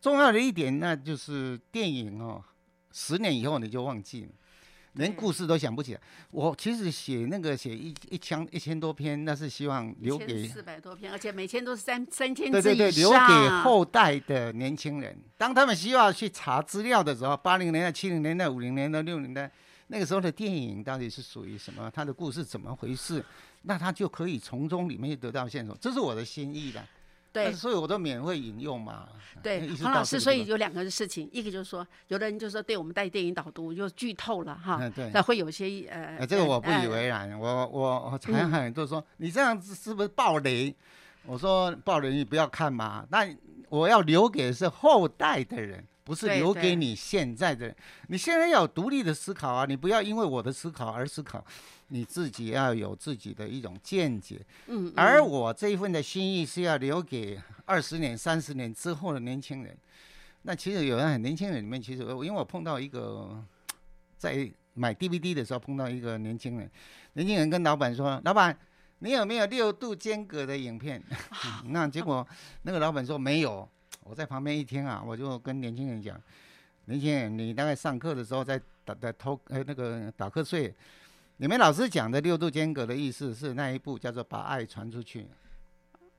[0.00, 2.40] 重要的一点，那就是电影哦，
[2.92, 4.30] 十年以后你就忘记了。
[4.94, 6.00] 连故事都想不起来。
[6.30, 15.16] 我其实写那个写一一千一千多篇，那是希望留给四百多篇，而且每天都是三三千字对对对，留给后代的年轻人。
[15.36, 19.50] 当他们需要去查资料的时候，八零年代、七零年代、五零年代、六零年代
[19.86, 21.90] 那个时候的电影到底是属于什么？
[21.94, 23.24] 他的故事怎么回事？
[23.62, 25.76] 那他就可以从中里面得到线索。
[25.80, 26.84] 这是我的心意的。
[27.32, 29.08] 对，所以我都免费引用嘛。
[29.42, 34.80] 对，黄老师，所以有两个事情，一个就是说，有的人就说对我们带电影导读就剧透了哈，
[35.12, 40.74] 那会有些呃，这个我不以为然，我我我常常都说你这样子是不是暴雷？
[41.24, 43.28] 我说暴雷你不要看嘛，那
[43.68, 45.84] 我要留给是后代的人。
[46.08, 49.66] 不是留给你现在的，你现在要有独立的思考啊！
[49.66, 51.44] 你不要因为我的思考而思考，
[51.88, 54.40] 你自己要有自己的一种见解。
[54.68, 59.76] 嗯，而我这一份的心意是要留给二十年、三十年之后的年轻人。
[60.44, 63.44] 那其实有人很年轻人里面，其实因为我碰到一个
[64.16, 66.70] 在买 DVD 的时候碰到一个年轻人，
[67.12, 68.58] 年轻人跟老板说：“老板，
[69.00, 71.02] 你有没有六度间隔的影片？”
[71.68, 72.26] 那结果
[72.62, 73.68] 那个老板说没有。
[74.08, 76.18] 我在旁边一听啊，我就跟年轻人讲：
[76.86, 80.74] 年轻人，你大概上课的时候在打在偷呃那个打瞌睡。
[81.36, 85.28] 你们老师讲的六度间隔的意思是那一步叫做把爱传出去。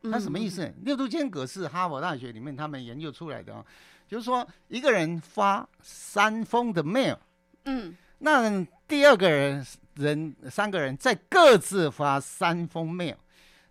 [0.03, 0.71] 它什么意思？
[0.83, 3.65] 六度间隔是哈佛大学里面他们研究出来的哦，
[4.07, 7.17] 就是说一个人发三封的 mail，
[7.65, 13.15] 嗯，那第二个人人三个人再各自发三封 mail，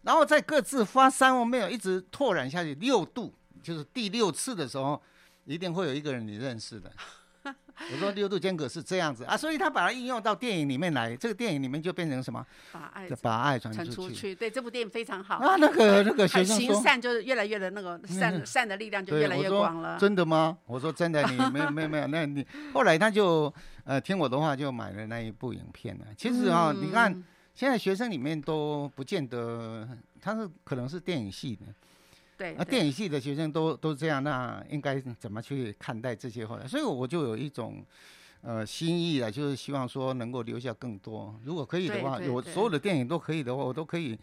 [0.03, 3.33] 然后再各自发三封 mail，一直拓展下去六度。
[3.63, 5.01] 就是第六次的时候，
[5.45, 6.91] 一定会有一个人你认识的。
[7.93, 12.45] 我说六度间隔是这样子啊，所以他把它应用到电影里面来，这个电影里面就变成什么？
[12.73, 14.35] 把爱把爱传出去。
[14.35, 15.55] 对，这部电影非常好啊。
[15.57, 19.97] 那个那个 学生行善就是越来越的那个善善的力量就越来越广了。
[19.99, 20.59] 真的吗？
[20.67, 22.45] 我说真的，你 没有没有没有，那你
[22.75, 23.53] 后来他就
[23.85, 26.07] 呃听我的话就买了那一部影片了。
[26.17, 27.11] 其实啊，你看
[27.55, 29.89] 现在学生里面都不见得
[30.21, 31.63] 他是可能是电影系的。
[32.39, 36.65] 对，那电影系的学生都都这样，那应该怎么去看待这些话？
[36.69, 37.85] 所以我就有一种
[38.43, 41.35] 呃心意啊，就是希望说能够留下更多。
[41.45, 44.17] 如果可以的话，有所有的电影都可以的话，我都可以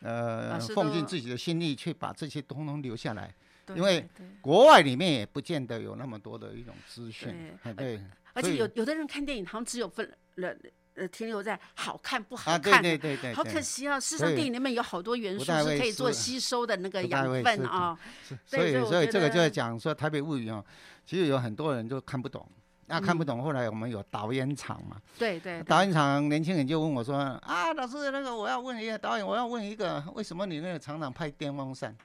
[0.00, 3.32] 呃奉尽自己的心力去把这些通通留下来。
[3.76, 4.04] 因为
[4.40, 7.56] 国外里面也不见得有那么多的一种资讯。
[7.76, 8.00] 对，
[8.32, 10.52] 而且有有的人看电影好像只有分了。
[10.94, 13.98] 呃停留在好看不啊，好看，对对对对，好可惜啊！
[13.98, 17.98] 事实上，电影里面有好多元素是可以做吸收的那个养分啊。
[18.46, 20.64] 所以所以所以这个就得是讲说台北物语哦，
[21.06, 22.46] 其实有很多人都看不懂。
[22.86, 31.96] 那看不懂，后来我们有导演场嘛，对对，对导演场年轻人就问我说：“啊，老师，那个我要问一个导演，我要问一个，为什么你那个厂长拍电风扇？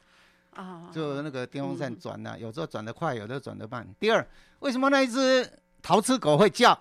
[0.54, 3.86] 啊，就那个电风扇嗯转的、有时候转得快，有时候转得慢。
[4.00, 4.26] 第二，
[4.60, 6.71] 为什么那一只陶瓷狗会叫？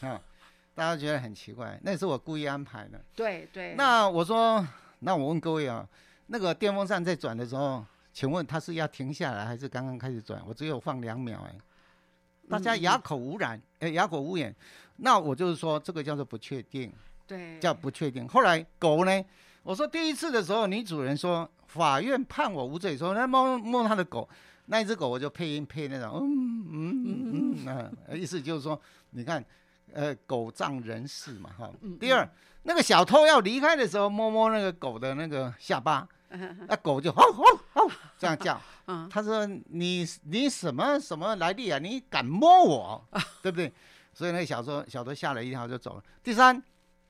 [0.00, 0.20] 啊，
[0.74, 3.00] 大家觉得很奇怪，那是我故意安排的。
[3.14, 4.66] 对对，那我说，
[5.00, 5.88] 那我问各位啊，
[6.26, 10.42] 那个电风扇在转的时候，请问它是要停下来还是刚刚开始转？
[10.46, 11.54] 我只有放两秒哎，
[12.48, 14.54] 大家哑口无言，哎、哑口无言。
[14.96, 16.92] 那我就是说，这个叫做不确定，
[17.26, 18.26] 对叫不确定。
[18.28, 19.24] 后来狗呢，
[19.62, 24.28] 我说第一次的时候，女主人说法院判我无罪，说那摸摸她的狗，
[24.66, 29.44] 那一只狗我就配音配那种嗯嗯嗯嗯啊，意思就是说，你看，
[29.94, 31.70] 呃，狗仗人势嘛哈。
[32.00, 32.28] 第二，
[32.64, 36.06] 那个小偷要离开的时候，摸摸那个狗的那个下巴，
[36.68, 38.60] 那狗就吼吼吼这样叫。
[38.86, 41.78] 嗯他说你你什么什么来历啊？
[41.78, 43.08] 你敢摸我，
[43.40, 43.72] 对不对？
[44.12, 46.02] 所以那个小偷小偷吓了一跳就走了。
[46.22, 46.62] 第三，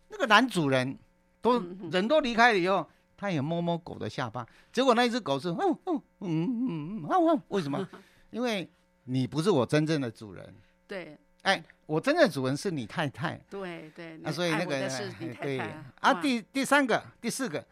[0.08, 0.96] 那个男主人
[1.40, 1.58] 都
[1.90, 7.88] 人都离开了以后，他也摸摸狗的下巴，结果那一只狗是哦哦嗯嗯嗯哦哦，为什么？
[8.30, 8.70] 因为
[9.04, 10.54] 你不是我真正的主人，
[10.86, 13.38] 对哎，我真正的主人是你太太。
[13.48, 14.88] 对对，啊，所以那个
[15.40, 15.58] 对
[16.00, 17.64] 啊，第第三个、第四个，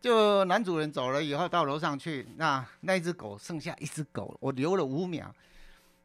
[0.00, 5.34] 就男主人走了以后到楼上去，那那一只狗剩下一只狗，我留了五秒，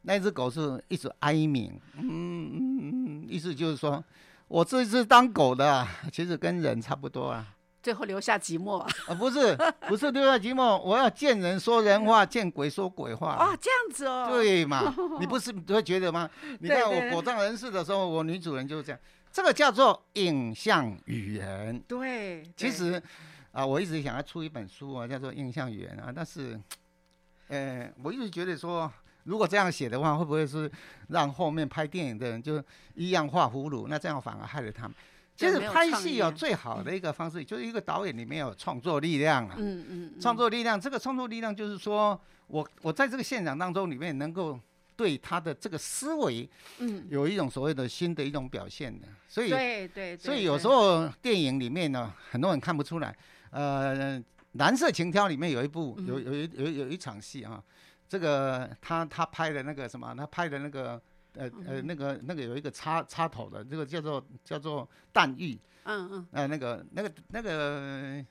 [0.02, 4.04] 那只狗是一直哀鸣，嗯嗯嗯，意思就是说
[4.48, 7.48] 我这只当狗的啊，其实跟人差不多啊。
[7.84, 9.56] 最后留下寂寞啊，不是，
[9.90, 13.36] 不是留下寂寞，我要见人说人话，见鬼说鬼话。
[13.36, 14.96] 哦，这样子哦，对嘛？
[15.20, 16.30] 你不是会觉得吗？
[16.62, 19.00] 你看我果仗人势的时候，我女主人就是这样，
[19.34, 21.78] 这个叫做影像语言。
[21.86, 23.02] 对，对其实
[23.52, 26.58] 啊，我一直想要出一本书啊，叫做《印象语言》啊，但是，
[27.50, 28.90] 呃，我一直觉得说，
[29.26, 30.72] 如果这样写的话，会不会是
[31.10, 32.64] 让后面拍电影的人就
[32.96, 33.88] 一样画葫芦？
[33.90, 34.96] 那这样反而害了他们。
[35.36, 39.56] 其实拍戏哦，创意啊最好的一个方式就是一个导演里面有创作力量啊。
[39.58, 44.60] 嗯嗯，创作力量，这个创作力量就是说我我在这个现场当中里面能够
[44.96, 49.08] 对他的这个思维，嗯，有一种所谓的新的一种表现的。
[49.28, 53.16] 所以对对，所以有时候候电影里面呢，很多人看不出来。
[53.50, 54.20] 呃，
[54.54, 57.62] 《蓝色情挑》里面有一部有有一有有一场戏啊，
[58.08, 61.02] 这个他他拍的那个什么，他拍的那个
[61.36, 68.26] 呃呃那个那个有一个插插头的，这个叫做叫做弹玉，嗯嗯呃那个那个那个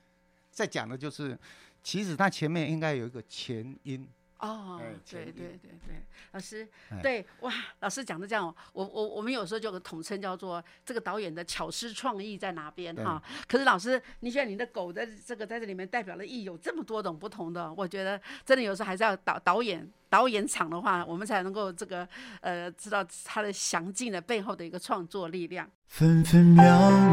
[0.51, 1.37] 在讲的就是，
[1.81, 4.07] 其实它前面应该有一个前因。
[4.43, 6.03] 哦哎，对对对对，
[6.33, 13.23] 老师哎，对哇，老师讲的这样哦，我我我们有时候就有个统称叫做这个导演的巧思创意在哪边对哈。
[13.47, 22.05] 可是老师，你觉得你的狗的这个在这里面代表的意义有这么多种不同的，我觉得真的有时候还是要导导演导演场的话，我们才能够这个
[22.41, 25.65] 呃知道它的详尽的背后的一个创作力量。
[25.87, 26.63] 分分秒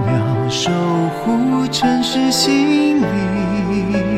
[0.04, 4.10] 秒守护城市心灵。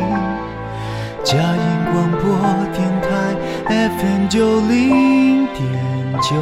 [1.24, 2.20] 佳音广播
[2.74, 2.91] 电
[4.32, 6.34] 九零点九。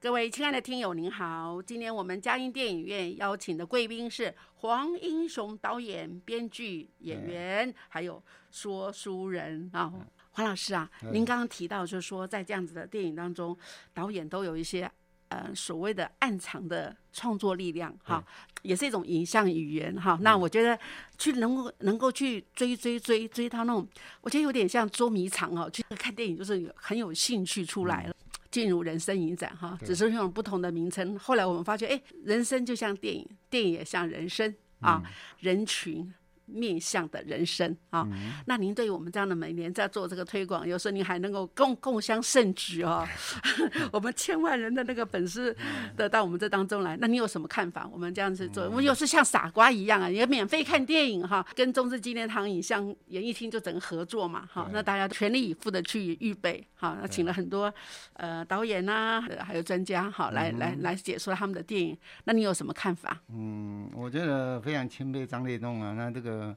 [0.00, 1.62] 各位亲爱的听友，您好！
[1.62, 8.20] 今天我们嘉音电影院邀请的贵宾是黄英雄导演、编剧、演员，还有
[8.50, 9.92] 说书人啊。
[10.32, 13.56] 黄老师啊，您刚刚提到，就是说在这样子的电影当中，
[13.94, 14.90] 导演都有一些
[15.28, 18.22] 呃所谓的暗藏的创作力量哈，
[18.62, 20.18] 也是一种影像语言哈。
[20.22, 20.78] 那我觉得
[21.16, 23.86] 去能够能够去追追追追到那种，
[24.20, 28.14] 我觉得有点像捉迷藏哦，去看电影就是很有兴趣出来了。
[28.50, 31.18] 进入人生影展哈，只是用不同的名称。
[31.18, 35.02] 后来我们发觉，哎，人生就像电影，电影也像人生啊，
[35.40, 36.12] 人群。
[36.48, 38.06] 面向的人生啊，
[38.46, 43.06] 那您对于我们这样的每年在做这个推广，有时候您还能够共共襄盛举哦，
[43.92, 45.54] 我们千万人的那个粉丝
[45.96, 47.88] 的到我们这当中来，那你有什么看法？
[47.92, 57.72] 我们这样子做，我们有时像傻瓜一样啊，也免费看电影哈，跟中正纪念堂影像演艺厅就整个合作嘛，哈，那大家全力以赴的去预备，哈，那请了很多
[58.14, 63.18] 呃导演呐、呃还有专家哈，来来来解说他们的电影，那你有什么看法？
[63.32, 66.56] 嗯，我觉得非常钦佩张立东啊，那这个个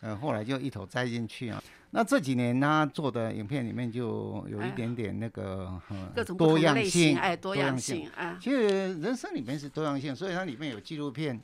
[0.00, 1.62] 呃后来就一头栽进去啊。
[1.94, 5.78] 那这几年他做的影片里面就有一点点那个
[6.14, 8.38] 各种多样性，哎，多样性啊。
[8.40, 11.38] 其实人生里面是多样性，所以它里面有纪录片，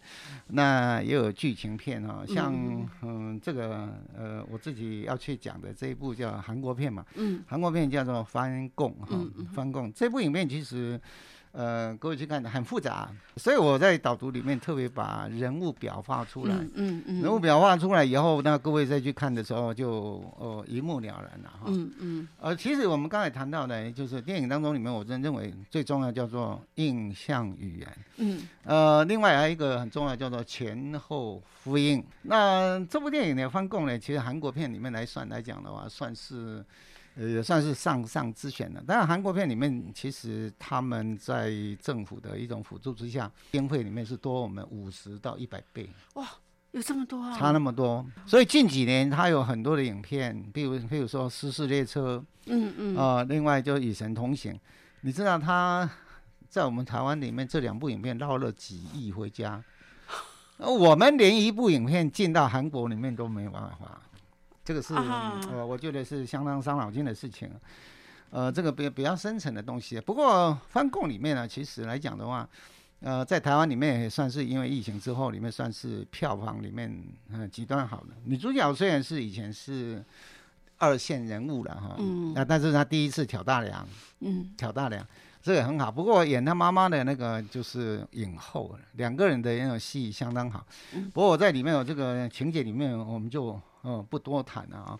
[0.46, 2.24] 那也有剧情片啊。
[2.26, 2.54] 像
[3.02, 9.16] 嗯这个呃我自己要去讲的这一部叫韩国片嘛，嗯，韩国片叫做《翻供》哈，
[9.52, 10.98] 《翻供》这部影片其实。
[11.58, 16.54] 呃，各位去看，很复杂，所以我在导读里面特别把人物表画出来。
[16.76, 17.20] 嗯嗯。
[17.20, 21.64] 人物表画出来以后，那各位再去看的时候，就呃一目了然了哈。
[21.66, 22.28] 嗯嗯。
[22.40, 27.88] 呃，其实我们刚才谈到的，就是电影当中里面，我真认为最重要叫做印象语言。
[28.18, 28.40] 嗯。
[28.62, 32.00] 呃，另外还有一个很重要叫做前后呼应。
[32.22, 36.64] 那这部电影呢，翻供呢，其实韩国片里面来算来讲的话，算是。
[37.18, 38.80] 呃，也算是上上之选了。
[38.86, 41.52] 当然，韩国片里面其实他们在
[41.82, 45.90] 政府的一种辅助之下，经费里面是多我们五十到一百倍。
[46.14, 46.24] 哇，
[46.70, 47.36] 有这么多啊！
[47.36, 48.06] 差那么多。
[48.24, 54.52] 所以近几年他有很多的影片，比如比如说《失事列车》，嗯嗯，啊，另外就《与神同行》。
[55.00, 55.90] 你知道他
[56.48, 59.60] 在我们台湾里面这两部影片捞了几亿回家，
[60.58, 64.02] 我们连一部影片进到韩国里面都没有办法。
[64.68, 67.50] 这个是呃，我觉得是相当伤脑筋的事情，
[68.28, 69.98] 呃，这个比比较深层的东西。
[69.98, 72.46] 不过翻供里面呢，其实来讲的话，
[73.00, 78.08] 呃，在台湾里面也算是因为疫情之后，里面算是票房里面嗯极端好的。
[78.26, 80.04] 女主角虽然是以前是
[80.76, 83.88] 二线人物了哈，嗯，那但是她第一次挑大梁，
[84.20, 85.02] 嗯，挑大梁。
[85.40, 90.66] 这个很好，不过演他妈妈的那个就是影后，两个人的那种戏相当好。
[91.14, 94.98] 不过我在里面有这个情节里面，我们就嗯不多谈了啊。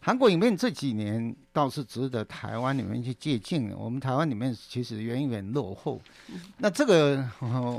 [0.00, 6.00] 韩国影片这几年倒是值得台湾里面去借鉴的，我们台湾里面其实远远落后。
[6.58, 7.28] 那这个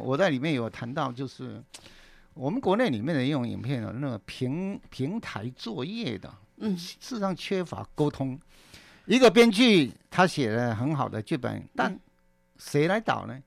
[0.03, 1.63] 我在里面有谈到，就是
[2.33, 8.39] 我们国内里面的一种影片的那个平平台作业的，嗯，事实上缺乏沟通。
[9.05, 11.99] 一个编剧他写了很好的剧本，但
[12.57, 13.37] 谁来导呢？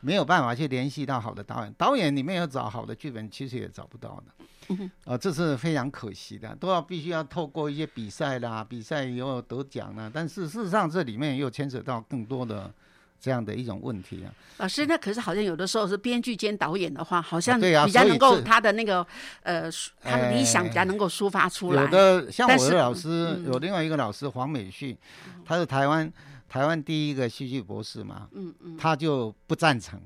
[0.00, 4.90] 没有办法去联系到好的导演，导演里面有找好的剧本，其实也找不到的。
[5.04, 12.72] 啊，这是非常可惜的，都要必须要透过一些比赛啦，比赛以后得奖啦，但是事实上这里面又牵扯到更多的。
[13.20, 19.06] 这样的一种问题啊，老师，那可是好像有的时候是编剧兼导演的话，好像比较能够他的那个
[19.42, 19.70] 呃，
[20.02, 21.82] 他的理想比较能够抒发出来。
[21.82, 24.96] 有的像我的老师，有另外一个老师黄美旭，
[25.44, 26.10] 他是台湾
[26.48, 30.00] 台湾第一个戏剧博士嘛，嗯嗯，他就不赞成。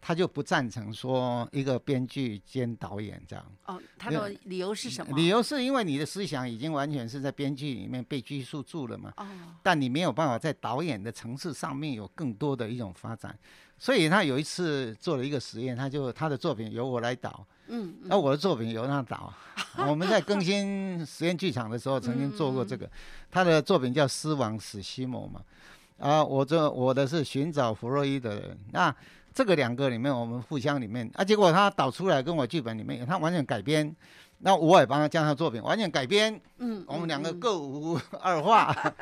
[0.00, 3.44] 他就不赞成说一个编剧兼导演这样。
[3.66, 5.16] 哦，他的理由是什么？
[5.16, 9.12] 理由是因为你的思想已经完全是在编剧里面被拘束住了嘛。
[9.16, 9.26] 哦。
[9.62, 13.36] 但你没有办法在导演的层次上面有更多的一种发展，
[13.76, 17.46] 所以他有一次做了一个实验，他就他的作品由我来导。
[17.66, 17.96] 嗯。
[18.04, 19.32] 那我的作品由他导。
[19.86, 22.88] 我们在更新实验剧场的时候曾经做过这个，
[23.30, 25.42] 他的作品叫《狮王史西姆》嘛。
[25.98, 28.56] 啊，我这我的是寻找弗洛伊德人。
[28.70, 28.94] 那
[29.38, 33.94] 这个两个里面，我们互相里面啊，结果他导出来跟我剧本里面，他完全改编，
[34.38, 38.94] 那我也帮他将他作品完全改编，嗯，我们两个各无二话，啊，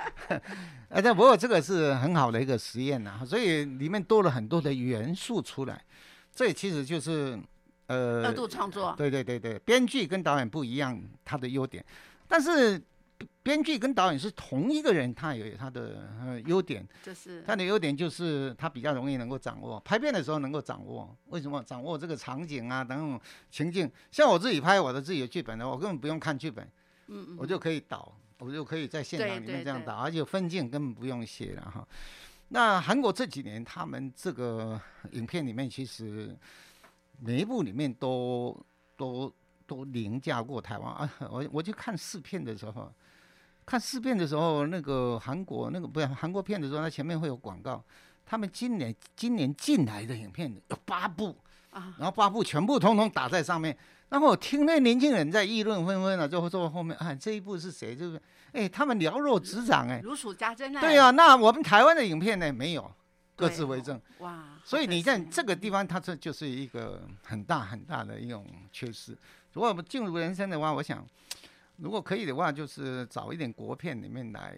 [1.03, 5.83] 但不过这个是很好的一个实验呐，所以里面多了很多的元素出来，
[6.35, 7.41] 这其实就是
[7.87, 11.83] 呃，二度创作，对对对对，编剧跟导演不一样，他的优点，
[12.29, 12.79] 但是。
[13.47, 23.89] 编剧跟导演是同一个人，他有他的呃优点，就是他的优点就是他比较容易能够掌握拍片的时候能够掌握，为什么掌握这个场景啊等等情境？
[24.11, 26.69] 像我自己拍我的自己的剧本呢，我根本不用看剧本，
[27.07, 31.87] 嗯嗯，我就可以导，我就可以在现场里面这样导，而且分镜根本不用写了哈。
[32.49, 34.81] 那韩国这几年他们这个
[35.13, 36.37] 影片里面其实
[37.21, 38.61] 每一部里面都
[38.97, 39.33] 都
[39.69, 42.93] 都凌驾过台湾啊，我我就看试片的时候。
[43.67, 47.83] 看试片的时候，那个韩国那个不是韩国片的时候，它前面会有广告。
[48.25, 51.37] 他们今年今年进来的影片有八部
[51.71, 53.77] 啊，然后八部全部通通打在上面。
[54.09, 57.95] 然后我听那年轻人在议论纷纷了，最后坐后面啊，这一部是谁？
[57.97, 60.81] 就是哎，他们了若指掌哎，如数家珍啊。
[60.81, 62.89] 对啊，那我们台湾的影片呢没有，
[63.35, 64.01] 各自为政。
[64.19, 69.11] 哇，所以你在这个地方，它这就是一个很大很大的一种缺失。
[69.53, 71.05] 如果我们进入人生的话，我想。
[71.79, 74.57] 如果可以的话，就是找一点国片里面来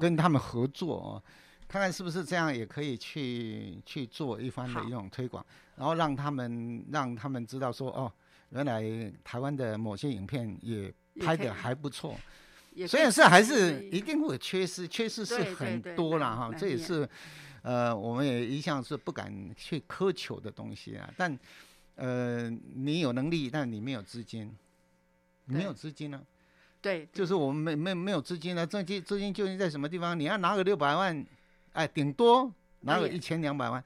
[0.00, 1.22] 跟他们合作哦，
[1.68, 5.44] 看看是不是这样也可以去去做一番的一种推广，
[5.76, 8.12] 然后让他们让他们知道说哦，
[8.50, 8.82] 原来
[9.22, 12.16] 台湾的某些影片也拍的还不错，
[12.88, 17.08] 虽然是还是一定会有缺失，缺失是很多了哈，这也是
[17.62, 21.38] 呃我们也一向是不敢去苛求的东西啊，但
[21.94, 24.52] 呃你有能力，但你没有资金。
[25.50, 26.22] 你没有资金呢。
[26.88, 30.18] 对，就是我们没没没有资金了，资金资金究竟在什么地方？
[30.18, 31.26] 你要拿个六百万，
[31.74, 33.84] 哎，顶多拿个一千两百万。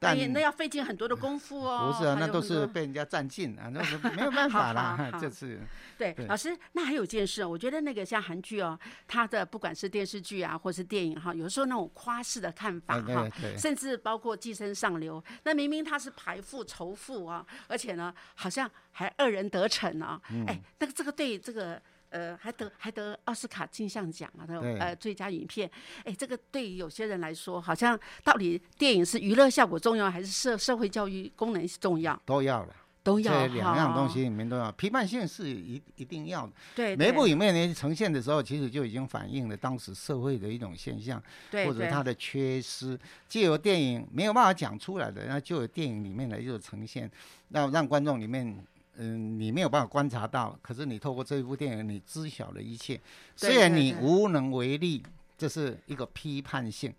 [0.00, 1.90] 但那要费尽很多的功夫哦。
[1.90, 5.10] 不是啊，那都是被人家占尽啊，那没有办法啦。
[5.18, 5.58] 这次
[5.96, 21.80] 对老师，那还有件事，我觉得那个像韩剧哦，它的不管是电视剧啊，或是电影哈，有时候那种夸式的看法哈，甚至包括《寄生上流》，那明明他是排富仇富啊，而且呢，好像还二人得逞啊，哎，那个这个对这个。
[22.10, 25.70] 呃，还得还得奥斯卡金像奖啊，的呃最佳影片，
[26.04, 32.18] 哎，这个对于有些人来说，好像到底电影是娱乐效果重要，还是社社会教育功能是重要？
[32.24, 33.46] 都要了，都要。
[33.46, 36.52] 这两样东西里面都要，批判性是一一定要的。
[36.74, 42.98] 对，每部影片呢呈现的时候，其实就已经反映了当时社会的一种现象，或者它的缺失，
[43.28, 47.10] 借由电影没有办法讲出来的，那就有电影里面的一种呈现，
[47.50, 48.64] 让让观众里面。
[49.00, 53.00] 嗯，你没有办法观察到，可是你透过这一部电影，你知晓了一切。
[53.36, 55.02] 虽然你无能为力，
[55.36, 56.92] 这是一个批判性。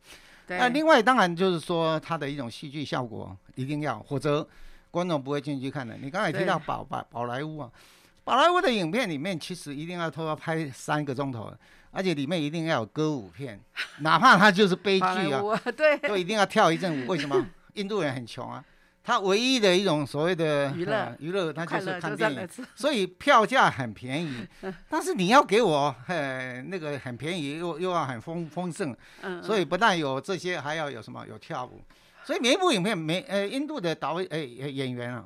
[0.48, 4.48] 那另外当然就是说，它的一种戏剧效果一定要，否则
[4.90, 5.96] 观众不会进去看的。
[6.02, 7.70] 你刚才提到宝宝宝莱坞啊，
[8.24, 11.54] 宝莱坞的影片里面其实一定要偷偷拍三个钟头，
[11.92, 13.60] 而且里面一定要有歌舞片，
[14.00, 15.42] 哪怕它就是悲剧啊，
[15.78, 17.08] 对，都一定要跳一阵舞。
[17.08, 17.46] 为什么？
[17.76, 18.64] 印度人很穷啊。
[19.10, 24.48] 他唯一的一种所谓的娱乐，娱乐他就是看电影，所以票价很便宜。
[24.88, 28.96] 但是你要给我，呃，那个很便宜又又要很丰丰盛，
[29.42, 31.26] 所以不但有这些，还要有什么？
[31.28, 31.82] 有跳舞。
[32.24, 35.26] 所以每一部影片，每呃印度的导演，演员啊，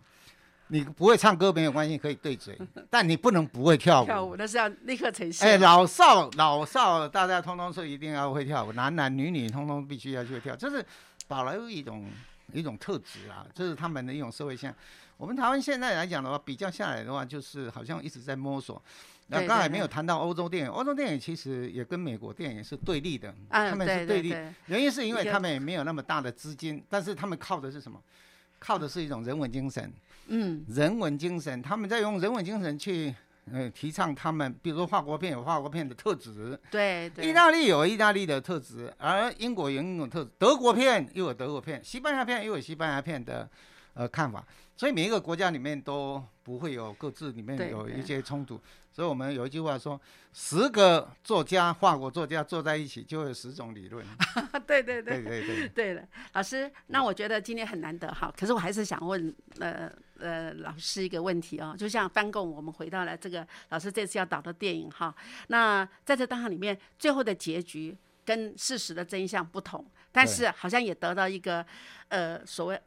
[0.67, 2.57] 你不会唱歌没有关系，可以对嘴，
[2.89, 4.05] 但你不能不会跳舞。
[4.05, 5.45] 跳舞那是要立刻呈现。
[5.45, 10.85] 哎，老少老少大家通通是一定要会跳舞，男男女女通通必须要去跳，这是
[11.27, 12.09] 宝莱坞一种。
[12.51, 14.75] 一种特质啊，这是他们的一种社会现象。
[15.17, 18.81] 我们台湾现在来讲的话，比较下来的话，就是好像一直在摸索。
[19.27, 24.35] 那刚才没有谈到欧洲电影，欧洲电影其实也跟美国电影是对立的，他们是对立。
[24.65, 28.01] 原因是因为他们也没有那么大的资金，但是他们靠的是什么？
[28.59, 29.91] 靠的是一种人文精神。
[30.27, 33.13] 嗯，人文精神，他们在用人文精神去。
[33.51, 43.49] 嗯，提倡他们，比如说法国片有法国片的特质，对，意大利有意大利的特质，而英国有英国特质，德国片又有德国片，西班牙片又有西班牙片的
[43.93, 48.59] 呃看法，所以每一个国家里面都不会有各自里面有一些冲突。
[48.91, 49.99] 所以我们有一句话说，
[50.33, 54.05] 十个作家，法国作家坐在一起就有十种理论。
[54.67, 65.15] 对对对对对对的，老师，那我觉得今天很难得哈，可是我还是想问呃呃老师一个问题哦，就像翻供，我们回到了这个老师这次要导的电影哈，
[65.47, 71.65] 那在这档案里面，最后的结局跟事实的真相不同，但是好像也得到一个
[72.09, 72.79] 呃所谓。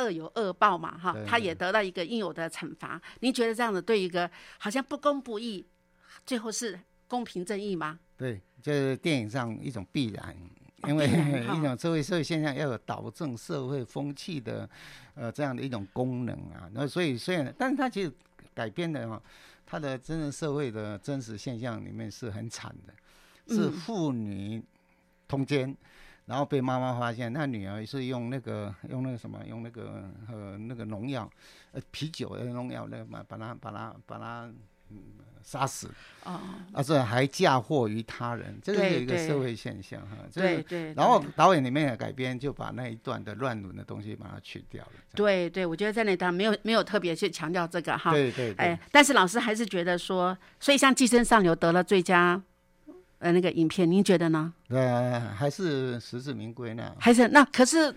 [0.00, 3.00] 恶有恶报嘛，哈，他也得到一个应有的惩罚。
[3.20, 4.28] 您觉得这样子对一个
[4.58, 5.64] 好像不公不义，
[6.24, 7.98] 最后是公平正义吗？
[8.16, 10.34] 对，就是电影上一种必然，
[10.88, 11.06] 因为
[11.56, 14.68] 一种社会社会现象要有导正社会风气的，
[15.14, 16.68] 呃，这样的一种功能啊。
[16.72, 18.12] 那所以虽然，但是它其实
[18.54, 19.22] 改变的哈，
[19.66, 24.62] 它的真正社会的真实现象里面是很惨的，是妇女
[25.28, 25.76] 通奸。
[26.30, 31.28] 然后被妈妈发现，那女儿是用那个 用那个什么，用那个呃那个农药，
[31.72, 34.48] 呃啤酒的农药，那个嘛把它把它把他
[35.42, 35.90] 杀死。
[36.22, 36.38] 哦。
[36.72, 40.18] 而且还嫁祸于他人，这个是一个社会现象哈。
[40.32, 40.94] 对对。
[40.94, 44.92] 然后导演里面的改编就把那一段的乱伦的东西把它去掉了。
[45.16, 48.12] 对对，我觉得在那段没有没有特别去强调这个哈。
[48.12, 48.54] 对对。
[48.54, 52.40] 哎，但是老师还是觉得说，所以像《寄生上流》得了最佳。
[53.20, 54.52] 呃，那个影片，您觉得呢？
[54.68, 56.94] 呃，还是实至名归呢？
[56.98, 57.94] 还是那可是。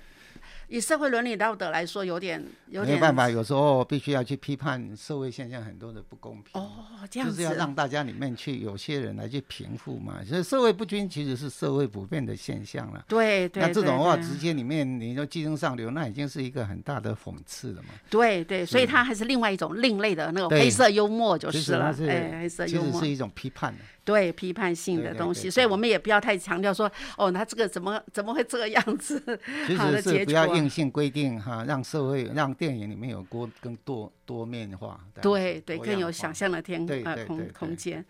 [0.73, 6.59] 以社会伦理道德来说，有点有点没办法，有时候必须要去批判社会现象很多的不公平。
[6.59, 6.67] 哦，
[7.11, 10.23] 这样子就是要让大家里面去有些人来去平复嘛。
[10.25, 13.05] 所以社会不均其实是社会普遍的现象了。
[13.07, 13.61] 对对。
[13.61, 17.89] 那这种话直接里面你说寄生上流，那已经是一个很大的讽刺了嘛。
[18.09, 21.95] 对对，所以它还是另外一种另类的那种黑色幽默就是了。
[22.09, 23.75] 哎，黑色幽默是一种批判。
[24.05, 29.17] 对批判性的东西，所以我们也不要太强调说，哦，他这个怎么怎么会这个样子？
[29.65, 30.31] 其实是不
[30.63, 34.99] 要硬性规定哈，让社会让电影里面有多更多多面化。
[35.21, 38.03] 对对，更有想象的天呃空空间。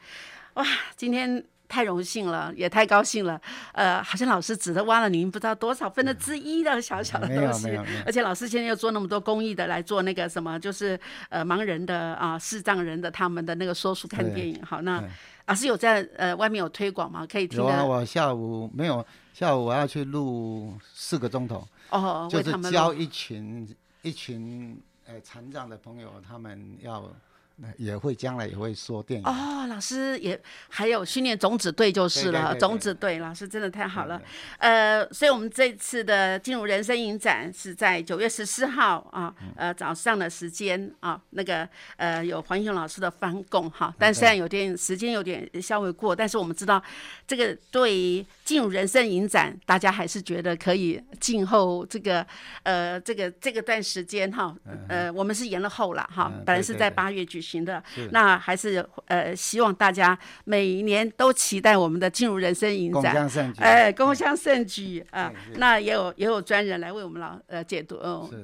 [0.54, 0.64] 哇，
[0.96, 3.42] 今天太荣幸了，也太高兴了。
[3.72, 7.70] 呃，好像老师只挖了您不知道多少分的之一的小小的东西，
[8.06, 11.00] 而且老师现在又做那么多公益的来做那个什么，就是
[11.30, 14.64] 呃盲人的啊视障人的他们的那个说书看电影。
[14.64, 15.04] 好，那。
[15.46, 17.28] 老师有在呃外面有推广吗？
[17.30, 17.60] 可以听。
[17.60, 21.68] 有啊，我下午没有，下午我要去录四个钟头。
[21.90, 27.10] 哦，就是教一群一群呃残障的朋友，他们要
[27.78, 30.40] 也会将来也会说电影哦，老师也
[30.70, 34.22] 还有训练种子队就是了，种子队老师真的太好了。
[34.58, 46.82] 呃，所以我们这次的进入人生影展是在九月十四号啊，呃早上的时间啊，那个呃有黄英老师的翻供哈，但虽然有点时间有点稍微过，但是我们知道
[47.28, 52.26] 这个对于进入人生影展，大家还是觉得可以静候这个
[52.64, 54.56] 呃这个这个段时间哈，
[54.90, 57.64] 呃我们是延了后了哈，本来是在八月举行。
[57.64, 57.82] 的，
[58.12, 65.32] 那还是呃，希望大家每年都期待我们的进入人生影展，哎，共襄盛举啊！
[65.56, 67.98] 那也有也有专人来为我们老呃解读，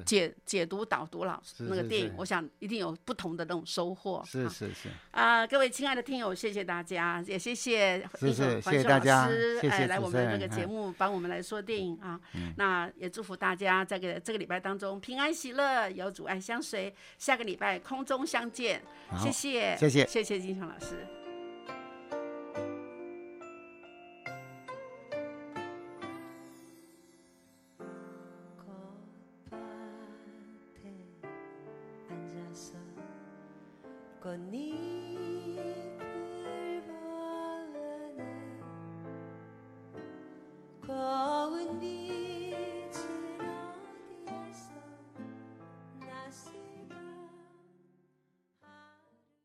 [0.06, 4.22] 解解读导读老师那个电影，我想一定有不同的那种收获。
[4.26, 9.28] 是是是啊，各位亲爱的听友，谢谢大家，也谢谢谢谢谢谢大家，
[9.68, 12.18] 哎，来我们的那个节目帮我们来说电影啊。
[12.56, 18.82] 那也祝福大家在个这个礼拜当中平安喜乐，有阻碍相随，下个礼拜空中相见。
[19.22, 21.06] 谢谢，谢谢，谢谢金城老师。